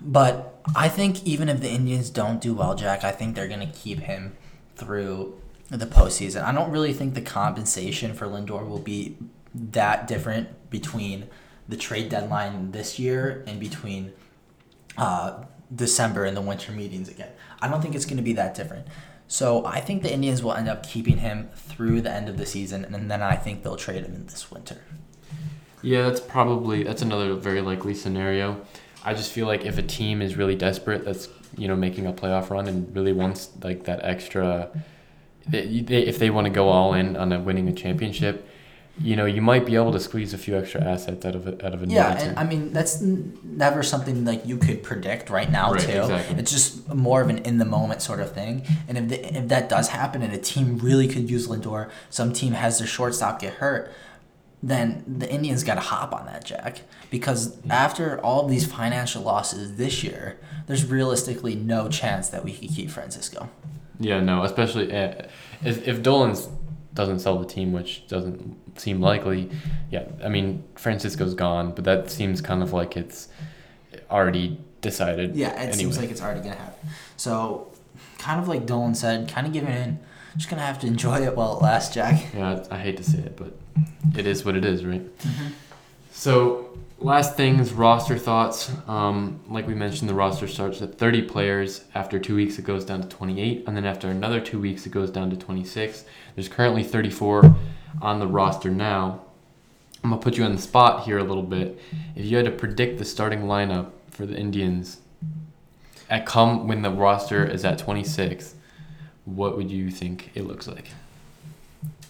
But 0.00 0.62
I 0.74 0.88
think 0.88 1.24
even 1.24 1.48
if 1.48 1.60
the 1.60 1.68
Indians 1.68 2.08
don't 2.08 2.40
do 2.40 2.54
well, 2.54 2.74
Jack, 2.74 3.04
I 3.04 3.12
think 3.12 3.34
they're 3.34 3.48
going 3.48 3.60
to 3.60 3.66
keep 3.66 4.00
him 4.00 4.36
through 4.76 5.38
the 5.68 5.86
postseason. 5.86 6.42
I 6.42 6.52
don't 6.52 6.70
really 6.70 6.92
think 6.92 7.14
the 7.14 7.20
compensation 7.20 8.14
for 8.14 8.26
Lindor 8.26 8.66
will 8.66 8.78
be 8.78 9.16
that 9.54 10.08
different 10.08 10.70
between 10.70 11.26
the 11.68 11.76
trade 11.76 12.08
deadline 12.08 12.72
this 12.72 12.98
year 12.98 13.44
and 13.46 13.60
between 13.60 14.12
uh, 15.00 15.44
December 15.74 16.26
in 16.26 16.34
the 16.34 16.42
winter 16.42 16.72
meetings 16.72 17.08
again. 17.08 17.32
I 17.60 17.68
don't 17.68 17.80
think 17.80 17.94
it's 17.94 18.04
going 18.04 18.18
to 18.18 18.22
be 18.22 18.34
that 18.34 18.54
different. 18.54 18.86
So 19.28 19.64
I 19.64 19.80
think 19.80 20.02
the 20.02 20.12
Indians 20.12 20.42
will 20.42 20.52
end 20.52 20.68
up 20.68 20.86
keeping 20.86 21.18
him 21.18 21.48
through 21.54 22.02
the 22.02 22.12
end 22.12 22.28
of 22.28 22.36
the 22.36 22.44
season, 22.44 22.84
and 22.84 23.10
then 23.10 23.22
I 23.22 23.36
think 23.36 23.62
they'll 23.62 23.76
trade 23.76 24.04
him 24.04 24.14
in 24.14 24.26
this 24.26 24.50
winter. 24.50 24.82
Yeah, 25.82 26.02
that's 26.02 26.20
probably 26.20 26.82
that's 26.82 27.00
another 27.00 27.34
very 27.34 27.62
likely 27.62 27.94
scenario. 27.94 28.60
I 29.02 29.14
just 29.14 29.32
feel 29.32 29.46
like 29.46 29.64
if 29.64 29.78
a 29.78 29.82
team 29.82 30.20
is 30.20 30.36
really 30.36 30.56
desperate, 30.56 31.04
that's 31.04 31.28
you 31.56 31.68
know 31.68 31.76
making 31.76 32.06
a 32.06 32.12
playoff 32.12 32.50
run 32.50 32.68
and 32.68 32.94
really 32.94 33.12
wants 33.12 33.50
like 33.62 33.84
that 33.84 34.04
extra, 34.04 34.68
they, 35.48 35.80
they, 35.80 36.02
if 36.02 36.18
they 36.18 36.28
want 36.28 36.46
to 36.46 36.52
go 36.52 36.68
all 36.68 36.92
in 36.92 37.16
on 37.16 37.32
a 37.32 37.40
winning 37.40 37.68
a 37.68 37.72
championship, 37.72 38.46
you 39.02 39.16
know 39.16 39.24
you 39.24 39.40
might 39.40 39.64
be 39.64 39.74
able 39.76 39.92
to 39.92 40.00
squeeze 40.00 40.34
a 40.34 40.38
few 40.38 40.56
extra 40.58 40.82
assets 40.82 41.24
out 41.24 41.34
of 41.34 41.46
it 41.46 41.64
out 41.64 41.72
of 41.74 41.82
a 41.82 41.86
Yeah, 41.86 42.14
team. 42.14 42.28
and 42.30 42.38
I 42.38 42.44
mean 42.44 42.72
that's 42.72 43.00
n- 43.00 43.38
never 43.44 43.82
something 43.82 44.24
like 44.24 44.44
you 44.46 44.56
could 44.58 44.82
predict 44.82 45.30
right 45.30 45.50
now 45.50 45.72
Right, 45.72 45.80
too. 45.80 46.00
exactly. 46.02 46.36
It's 46.38 46.50
just 46.50 46.92
more 46.94 47.22
of 47.22 47.28
an 47.30 47.38
in 47.38 47.58
the 47.58 47.64
moment 47.64 48.02
sort 48.02 48.20
of 48.20 48.32
thing. 48.32 48.62
And 48.88 48.98
if 48.98 49.08
the, 49.08 49.36
if 49.38 49.48
that 49.48 49.68
does 49.68 49.88
happen 49.88 50.22
and 50.22 50.32
a 50.34 50.38
team 50.38 50.78
really 50.78 51.08
could 51.08 51.30
use 51.30 51.48
Lindor, 51.48 51.90
some 52.10 52.32
team 52.32 52.52
has 52.52 52.78
their 52.78 52.86
shortstop 52.86 53.40
get 53.40 53.54
hurt, 53.54 53.90
then 54.62 55.02
the 55.06 55.30
Indians 55.32 55.64
got 55.64 55.76
to 55.76 55.80
hop 55.80 56.12
on 56.12 56.26
that, 56.26 56.44
Jack. 56.44 56.82
Because 57.10 57.56
after 57.70 58.20
all 58.20 58.46
these 58.46 58.66
financial 58.70 59.22
losses 59.22 59.76
this 59.76 60.04
year, 60.04 60.38
there's 60.66 60.84
realistically 60.84 61.54
no 61.54 61.88
chance 61.88 62.28
that 62.28 62.44
we 62.44 62.52
could 62.52 62.68
keep 62.68 62.90
Francisco. 62.90 63.48
Yeah, 63.98 64.20
no, 64.20 64.44
especially 64.44 64.92
uh, 64.94 65.14
if 65.64 65.88
if 65.88 66.02
Dolan's 66.02 66.48
doesn't 66.94 67.20
sell 67.20 67.38
the 67.38 67.46
team, 67.46 67.72
which 67.72 68.06
doesn't 68.08 68.78
seem 68.78 69.00
likely. 69.00 69.50
Yeah, 69.90 70.04
I 70.22 70.28
mean 70.28 70.64
Francisco's 70.74 71.34
gone, 71.34 71.72
but 71.72 71.84
that 71.84 72.10
seems 72.10 72.40
kind 72.40 72.62
of 72.62 72.72
like 72.72 72.96
it's 72.96 73.28
already 74.10 74.58
decided. 74.80 75.36
Yeah, 75.36 75.60
it 75.62 75.74
seems 75.74 75.98
like 75.98 76.10
it's 76.10 76.22
already 76.22 76.40
gonna 76.40 76.56
happen. 76.56 76.88
So, 77.16 77.72
kind 78.18 78.40
of 78.40 78.48
like 78.48 78.66
Dolan 78.66 78.94
said, 78.94 79.28
kind 79.28 79.46
of 79.46 79.52
giving 79.52 79.72
in. 79.72 79.98
Just 80.36 80.48
gonna 80.48 80.62
have 80.62 80.78
to 80.80 80.86
enjoy 80.86 81.22
it 81.22 81.36
while 81.36 81.56
it 81.56 81.62
lasts, 81.62 81.94
Jack. 81.94 82.32
Yeah, 82.34 82.64
I 82.70 82.78
hate 82.78 82.96
to 82.98 83.04
say 83.04 83.18
it, 83.18 83.36
but 83.36 83.52
it 84.16 84.26
is 84.26 84.44
what 84.44 84.56
it 84.56 84.64
is, 84.64 84.84
right? 84.84 85.18
Mm-hmm. 85.18 85.48
So, 86.12 86.78
last 87.00 87.36
things, 87.36 87.72
roster 87.72 88.18
thoughts. 88.18 88.70
Um, 88.86 89.40
like 89.48 89.66
we 89.66 89.74
mentioned, 89.74 90.08
the 90.08 90.14
roster 90.14 90.46
starts 90.46 90.82
at 90.82 90.98
30 90.98 91.22
players. 91.22 91.84
After 91.94 92.18
two 92.18 92.36
weeks, 92.36 92.58
it 92.58 92.64
goes 92.64 92.84
down 92.84 93.02
to 93.02 93.08
28, 93.08 93.64
and 93.66 93.76
then 93.76 93.84
after 93.84 94.08
another 94.08 94.40
two 94.40 94.60
weeks, 94.60 94.86
it 94.86 94.90
goes 94.90 95.10
down 95.10 95.30
to 95.30 95.36
26. 95.36 96.04
There's 96.34 96.48
currently 96.48 96.84
34 96.84 97.54
on 98.02 98.18
the 98.18 98.26
roster 98.26 98.70
now. 98.70 99.22
I'm 100.02 100.10
gonna 100.10 100.22
put 100.22 100.36
you 100.36 100.44
on 100.44 100.54
the 100.54 100.62
spot 100.62 101.04
here 101.04 101.18
a 101.18 101.24
little 101.24 101.42
bit. 101.42 101.78
If 102.14 102.24
you 102.24 102.36
had 102.36 102.46
to 102.46 102.52
predict 102.52 102.98
the 102.98 103.04
starting 103.04 103.42
lineup 103.42 103.90
for 104.10 104.24
the 104.24 104.36
Indians 104.36 104.98
at 106.08 106.26
come 106.26 106.66
when 106.66 106.82
the 106.82 106.90
roster 106.90 107.44
is 107.44 107.64
at 107.64 107.78
26, 107.78 108.54
what 109.26 109.56
would 109.56 109.70
you 109.70 109.90
think 109.90 110.30
it 110.34 110.46
looks 110.46 110.66
like? 110.66 110.88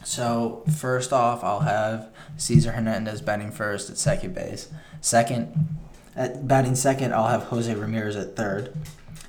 So 0.03 0.65
first 0.79 1.13
off, 1.13 1.45
I'll 1.45 1.61
have 1.61 2.09
Cesar 2.37 2.73
Hernandez 2.73 3.21
batting 3.21 3.51
first 3.51 3.91
at 3.91 3.99
second 3.99 4.35
base. 4.35 4.69
Second, 5.01 5.79
at 6.17 6.47
batting 6.49 6.75
second, 6.75 7.15
I'll 7.15 7.29
have 7.29 7.45
Jose 7.45 7.73
Ramirez 7.75 8.17
at 8.17 8.37
third. 8.37 8.73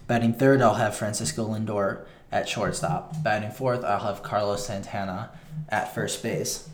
Batting 0.07 0.33
third, 0.33 0.61
I'll 0.61 0.75
have 0.75 0.95
Francisco 0.95 1.47
Lindor 1.47 2.05
at 2.31 2.49
shortstop. 2.49 3.21
Batting 3.23 3.51
fourth, 3.51 3.83
I'll 3.83 3.99
have 3.99 4.23
Carlos 4.23 4.65
Santana 4.65 5.31
at 5.69 5.93
first 5.93 6.23
base. 6.23 6.69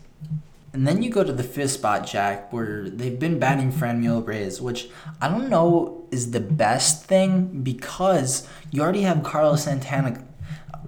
And 0.72 0.86
then 0.86 1.02
you 1.02 1.10
go 1.10 1.24
to 1.24 1.32
the 1.32 1.42
fifth 1.42 1.72
spot, 1.72 2.06
Jack, 2.06 2.52
where 2.52 2.88
they've 2.88 3.18
been 3.18 3.38
batting 3.38 3.72
Franmil 3.72 4.26
Reyes, 4.26 4.60
which 4.60 4.90
I 5.20 5.28
don't 5.28 5.48
know 5.48 6.06
is 6.10 6.30
the 6.30 6.40
best 6.40 7.04
thing 7.04 7.62
because 7.62 8.46
you 8.70 8.82
already 8.82 9.02
have 9.02 9.22
Carlos 9.22 9.64
Santana 9.64 10.22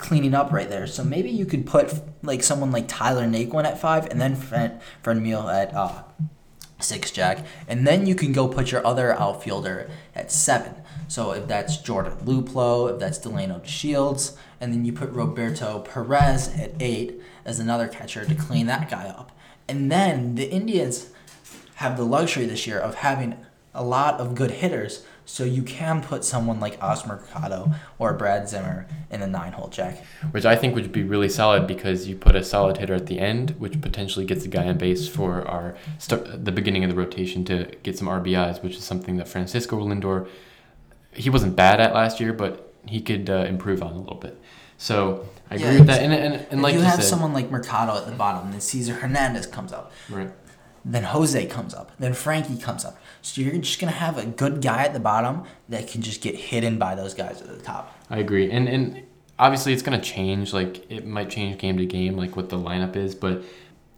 cleaning 0.00 0.34
up 0.34 0.50
right 0.50 0.68
there. 0.68 0.86
So 0.86 1.04
maybe 1.04 1.30
you 1.30 1.46
could 1.46 1.66
put 1.66 1.92
like 2.22 2.42
someone 2.42 2.72
like 2.72 2.88
Tyler 2.88 3.26
Naquin 3.26 3.64
at 3.64 3.80
five, 3.80 4.06
and 4.06 4.20
then 4.20 4.34
Franmil 4.34 5.52
at 5.52 5.74
uh, 5.74 6.02
six, 6.80 7.10
Jack, 7.10 7.44
and 7.68 7.86
then 7.86 8.06
you 8.06 8.14
can 8.14 8.32
go 8.32 8.48
put 8.48 8.72
your 8.72 8.84
other 8.86 9.12
outfielder 9.18 9.90
at 10.14 10.32
seven. 10.32 10.74
So 11.08 11.32
if 11.32 11.46
that's 11.46 11.76
Jordan 11.76 12.16
Luplow, 12.24 12.92
if 12.92 12.98
that's 12.98 13.18
Delino 13.18 13.60
DeShields, 13.62 14.36
and 14.60 14.72
then 14.72 14.84
you 14.84 14.92
put 14.92 15.10
Roberto 15.10 15.80
Perez 15.80 16.48
at 16.58 16.72
eight 16.80 17.20
as 17.44 17.58
another 17.58 17.88
catcher 17.88 18.24
to 18.24 18.34
clean 18.34 18.66
that 18.66 18.90
guy 18.90 19.08
up. 19.08 19.32
And 19.68 19.90
then 19.90 20.34
the 20.34 20.50
Indians 20.50 21.10
have 21.76 21.96
the 21.96 22.04
luxury 22.04 22.46
this 22.46 22.66
year 22.66 22.78
of 22.78 22.96
having 22.96 23.36
a 23.74 23.82
lot 23.82 24.20
of 24.20 24.34
good 24.34 24.50
hitters, 24.50 25.04
so 25.30 25.44
you 25.44 25.62
can 25.62 26.02
put 26.02 26.24
someone 26.24 26.58
like 26.58 26.82
Oscar 26.82 27.08
Mercado 27.10 27.72
or 28.00 28.12
Brad 28.14 28.48
Zimmer 28.48 28.86
in 29.10 29.20
the 29.20 29.28
nine 29.28 29.52
hole 29.52 29.68
jack. 29.68 30.04
which 30.32 30.44
I 30.44 30.56
think 30.56 30.74
would 30.74 30.90
be 30.90 31.04
really 31.04 31.28
solid 31.28 31.68
because 31.68 32.08
you 32.08 32.16
put 32.16 32.34
a 32.34 32.42
solid 32.42 32.78
hitter 32.78 32.94
at 32.94 33.06
the 33.06 33.20
end, 33.20 33.50
which 33.60 33.80
potentially 33.80 34.26
gets 34.26 34.44
a 34.44 34.48
guy 34.48 34.66
on 34.66 34.76
base 34.76 35.06
for 35.08 35.46
our 35.46 35.76
start, 35.98 36.44
the 36.44 36.50
beginning 36.50 36.82
of 36.82 36.90
the 36.90 36.96
rotation 36.96 37.44
to 37.44 37.70
get 37.84 37.96
some 37.96 38.08
RBIs, 38.08 38.60
which 38.62 38.74
is 38.76 38.82
something 38.82 39.18
that 39.18 39.28
Francisco 39.28 39.78
Lindor 39.80 40.26
he 41.12 41.30
wasn't 41.30 41.54
bad 41.56 41.80
at 41.80 41.94
last 41.94 42.20
year, 42.20 42.32
but 42.32 42.72
he 42.86 43.00
could 43.00 43.28
uh, 43.30 43.44
improve 43.48 43.82
on 43.82 43.92
a 43.92 43.98
little 43.98 44.16
bit. 44.16 44.40
So 44.78 45.26
I 45.50 45.56
agree 45.56 45.66
Yeah, 45.66 45.78
with 45.78 45.86
that. 45.88 46.02
And, 46.02 46.12
and, 46.12 46.46
and 46.50 46.62
like 46.62 46.72
you 46.74 46.80
you, 46.80 46.86
have 46.86 47.00
said, 47.02 47.08
someone 47.08 47.32
like 47.32 47.50
Mercado 47.50 47.96
at 47.96 48.06
the 48.06 48.12
bottom, 48.12 48.50
then 48.50 48.60
Cesar 48.60 48.94
Hernandez 48.94 49.46
comes 49.46 49.72
up, 49.72 49.92
right. 50.08 50.30
Then 50.84 51.04
Jose 51.04 51.46
comes 51.46 51.74
up, 51.74 51.92
then 51.98 52.14
Frankie 52.14 52.56
comes 52.56 52.84
up. 52.84 52.96
So 53.22 53.40
you're 53.40 53.56
just 53.58 53.78
gonna 53.78 53.92
have 53.92 54.16
a 54.16 54.24
good 54.24 54.62
guy 54.62 54.84
at 54.84 54.94
the 54.94 55.00
bottom 55.00 55.44
that 55.68 55.88
can 55.88 56.00
just 56.00 56.22
get 56.22 56.34
hidden 56.34 56.78
by 56.78 56.94
those 56.94 57.12
guys 57.14 57.42
at 57.42 57.48
the 57.48 57.62
top. 57.62 57.94
I 58.08 58.18
agree, 58.18 58.50
and 58.50 58.68
and 58.68 59.02
obviously 59.38 59.72
it's 59.72 59.82
gonna 59.82 60.00
change. 60.00 60.52
Like 60.52 60.90
it 60.90 61.06
might 61.06 61.30
change 61.30 61.58
game 61.58 61.76
to 61.76 61.86
game, 61.86 62.16
like 62.16 62.36
what 62.36 62.48
the 62.48 62.58
lineup 62.58 62.96
is. 62.96 63.14
But 63.14 63.42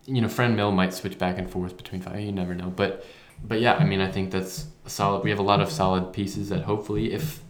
you 0.06 0.20
know, 0.20 0.28
Franmil 0.28 0.74
might 0.74 0.92
switch 0.92 1.18
back 1.18 1.38
and 1.38 1.48
forth 1.48 1.76
between 1.76 2.02
five. 2.02 2.20
You 2.20 2.32
never 2.32 2.54
know. 2.54 2.70
But 2.70 3.04
but 3.44 3.60
yeah, 3.60 3.74
I 3.74 3.84
mean, 3.84 4.00
I 4.00 4.10
think 4.10 4.30
that's 4.30 4.66
solid. 4.86 5.24
We 5.24 5.30
have 5.30 5.38
a 5.38 5.44
lot 5.44 5.60
of 5.60 5.70
solid 5.70 6.12
pieces 6.12 6.48
that 6.48 6.62
hopefully, 6.62 7.12
if 7.12 7.40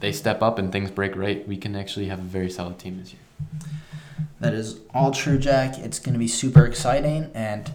they 0.00 0.12
step 0.12 0.42
up 0.42 0.58
and 0.58 0.72
things 0.72 0.90
break 0.90 1.16
right, 1.16 1.46
we 1.46 1.56
can 1.56 1.76
actually 1.76 2.06
have 2.06 2.18
a 2.18 2.22
very 2.22 2.50
solid 2.50 2.78
team 2.78 2.98
this 2.98 3.12
year. 3.12 3.22
That 4.40 4.52
is 4.52 4.80
all 4.92 5.10
true, 5.10 5.38
Jack. 5.38 5.78
It's 5.78 5.98
going 5.98 6.12
to 6.12 6.18
be 6.18 6.28
super 6.28 6.66
exciting, 6.66 7.30
and 7.34 7.72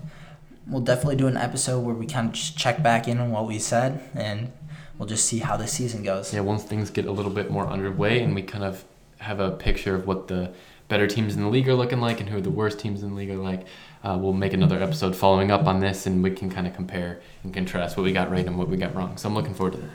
we'll 0.69 0.81
definitely 0.81 1.15
do 1.15 1.27
an 1.27 1.37
episode 1.37 1.79
where 1.79 1.95
we 1.95 2.05
kind 2.05 2.27
of 2.27 2.33
just 2.33 2.57
check 2.57 2.81
back 2.83 3.07
in 3.07 3.19
on 3.19 3.31
what 3.31 3.47
we 3.47 3.59
said, 3.59 4.01
and 4.15 4.51
we'll 4.97 5.07
just 5.07 5.25
see 5.25 5.39
how 5.39 5.57
the 5.57 5.67
season 5.67 6.03
goes. 6.03 6.33
Yeah, 6.33 6.41
once 6.41 6.63
things 6.63 6.89
get 6.91 7.05
a 7.05 7.11
little 7.11 7.31
bit 7.31 7.49
more 7.49 7.65
underway 7.65 8.21
and 8.21 8.35
we 8.35 8.43
kind 8.43 8.63
of 8.63 8.83
have 9.19 9.39
a 9.39 9.51
picture 9.51 9.95
of 9.95 10.05
what 10.05 10.27
the 10.27 10.51
better 10.87 11.07
teams 11.07 11.35
in 11.35 11.41
the 11.41 11.49
league 11.49 11.67
are 11.67 11.75
looking 11.75 11.99
like 11.99 12.19
and 12.19 12.29
who 12.29 12.41
the 12.41 12.49
worst 12.49 12.79
teams 12.79 13.03
in 13.03 13.09
the 13.09 13.15
league 13.15 13.29
are 13.29 13.37
like, 13.37 13.65
uh, 14.03 14.17
we'll 14.19 14.33
make 14.33 14.53
another 14.53 14.81
episode 14.81 15.15
following 15.15 15.51
up 15.51 15.67
on 15.67 15.79
this 15.79 16.05
and 16.05 16.23
we 16.23 16.31
can 16.31 16.49
kind 16.49 16.67
of 16.67 16.73
compare 16.73 17.21
and 17.43 17.53
contrast 17.53 17.97
what 17.97 18.03
we 18.03 18.11
got 18.11 18.29
right 18.29 18.45
and 18.45 18.57
what 18.57 18.67
we 18.67 18.77
got 18.77 18.93
wrong. 18.95 19.15
So 19.17 19.29
I'm 19.29 19.35
looking 19.35 19.53
forward 19.53 19.73
to 19.73 19.81
that. 19.81 19.89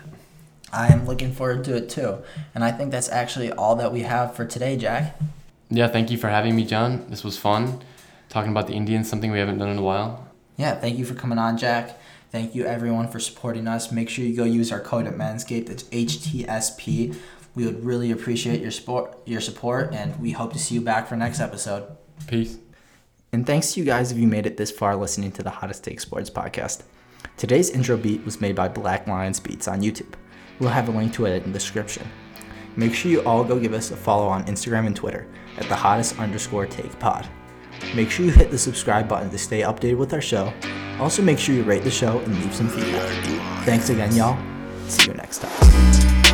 I 0.73 0.89
am 0.89 1.07
looking 1.07 1.33
forward 1.33 1.65
to 1.65 1.77
it 1.77 1.89
too, 1.89 2.19
and 2.53 2.65
I 2.65 2.73
think 2.73 2.91
that's 2.91 3.09
actually 3.09 3.53
all 3.53 3.77
that 3.77 3.93
we 3.93 4.01
have 4.01 4.35
for 4.35 4.45
today, 4.45 4.77
Jack. 4.77 5.17
Yeah, 5.71 5.87
thank 5.87 6.11
you 6.11 6.19
for 6.19 6.29
having 6.29 6.57
me, 6.57 6.65
John. 6.65 7.07
This 7.09 7.23
was 7.23 7.39
fun. 7.39 7.81
Talking 8.29 8.51
about 8.51 8.67
the 8.67 8.73
Indians, 8.73 9.09
something 9.09 9.31
we 9.31 9.39
haven't 9.39 9.59
done 9.59 9.69
in 9.69 9.79
a 9.79 9.83
while. 9.83 10.27
Yeah, 10.57 10.75
thank 10.75 10.99
you 10.99 11.05
for 11.05 11.15
coming 11.15 11.39
on, 11.39 11.57
Jack. 11.57 11.99
Thank 12.31 12.55
you 12.55 12.67
everyone 12.67 13.09
for 13.09 13.21
supporting 13.21 13.69
us. 13.69 13.93
Make 13.93 14.09
sure 14.09 14.25
you 14.25 14.37
go 14.37 14.45
use 14.45 14.73
our 14.73 14.81
code 14.81 15.07
at 15.07 15.15
Manscaped. 15.15 15.71
It's 15.71 15.85
HTSP. 15.85 17.17
We 17.55 17.65
would 17.65 17.85
really 17.85 18.11
appreciate 18.11 18.61
your 18.61 18.73
support, 18.73 19.17
your 19.27 19.41
support, 19.41 19.95
and 19.95 20.19
we 20.21 20.33
hope 20.33 20.53
to 20.53 20.59
see 20.59 20.75
you 20.75 20.81
back 20.81 21.07
for 21.07 21.17
next 21.17 21.41
episode. 21.41 21.97
Peace. 22.27 22.59
And 23.33 23.47
thanks 23.47 23.73
to 23.73 23.81
you 23.81 23.87
guys 23.87 24.11
if 24.11 24.19
you 24.19 24.27
made 24.27 24.47
it 24.47 24.57
this 24.57 24.71
far 24.71 24.97
listening 24.97 25.33
to 25.33 25.43
the 25.43 25.51
Hottest 25.51 25.85
Take 25.85 26.01
Sports 26.01 26.31
podcast. 26.31 26.83
Today's 27.37 27.71
intro 27.71 27.97
beat 27.97 28.25
was 28.25 28.41
made 28.41 28.55
by 28.55 28.69
Black 28.69 29.07
Lions 29.07 29.41
Beatz 29.41 29.71
on 29.71 29.81
YouTube. 29.81 30.15
We'll 30.59 30.71
have 30.71 30.89
a 30.89 30.93
link 30.93 31.13
to 31.15 31.27
it 31.27 31.45
in 31.45 31.53
the 31.53 31.59
description. 31.59 32.09
Make 32.77 32.95
sure 32.95 33.11
you 33.11 33.23
all 33.23 33.45
go 33.45 33.59
give 33.59 33.73
us 33.73 33.91
a 33.91 33.97
follow 33.97 34.27
on 34.27 34.45
Instagram 34.45 34.87
and 34.87 34.97
Twitter 34.97 35.29
at 35.57 35.69
the 35.69 35.77
hottest 35.77 36.19
underscore 36.19 36.67
take 36.67 36.99
pod. 36.99 37.29
Make 37.95 38.11
sure 38.11 38.27
you 38.27 38.33
hit 38.33 38.51
the 38.51 38.59
subscribe 38.59 39.09
button 39.09 39.31
to 39.31 39.39
stay 39.39 39.61
updated 39.61 39.99
with 39.99 40.13
our 40.13 40.21
show. 40.21 40.53
Also, 41.01 41.23
make 41.23 41.39
sure 41.39 41.55
you 41.55 41.65
rate 41.65 41.83
the 41.83 41.91
show 41.91 42.21
and 42.21 42.39
leave 42.41 42.55
some 42.55 42.69
feedback. 42.69 43.65
Thanks 43.65 43.91
again, 43.91 44.15
y'all. 44.15 44.39
See 44.89 45.11
you 45.11 45.15
next 45.15 45.39
time. 45.39 46.34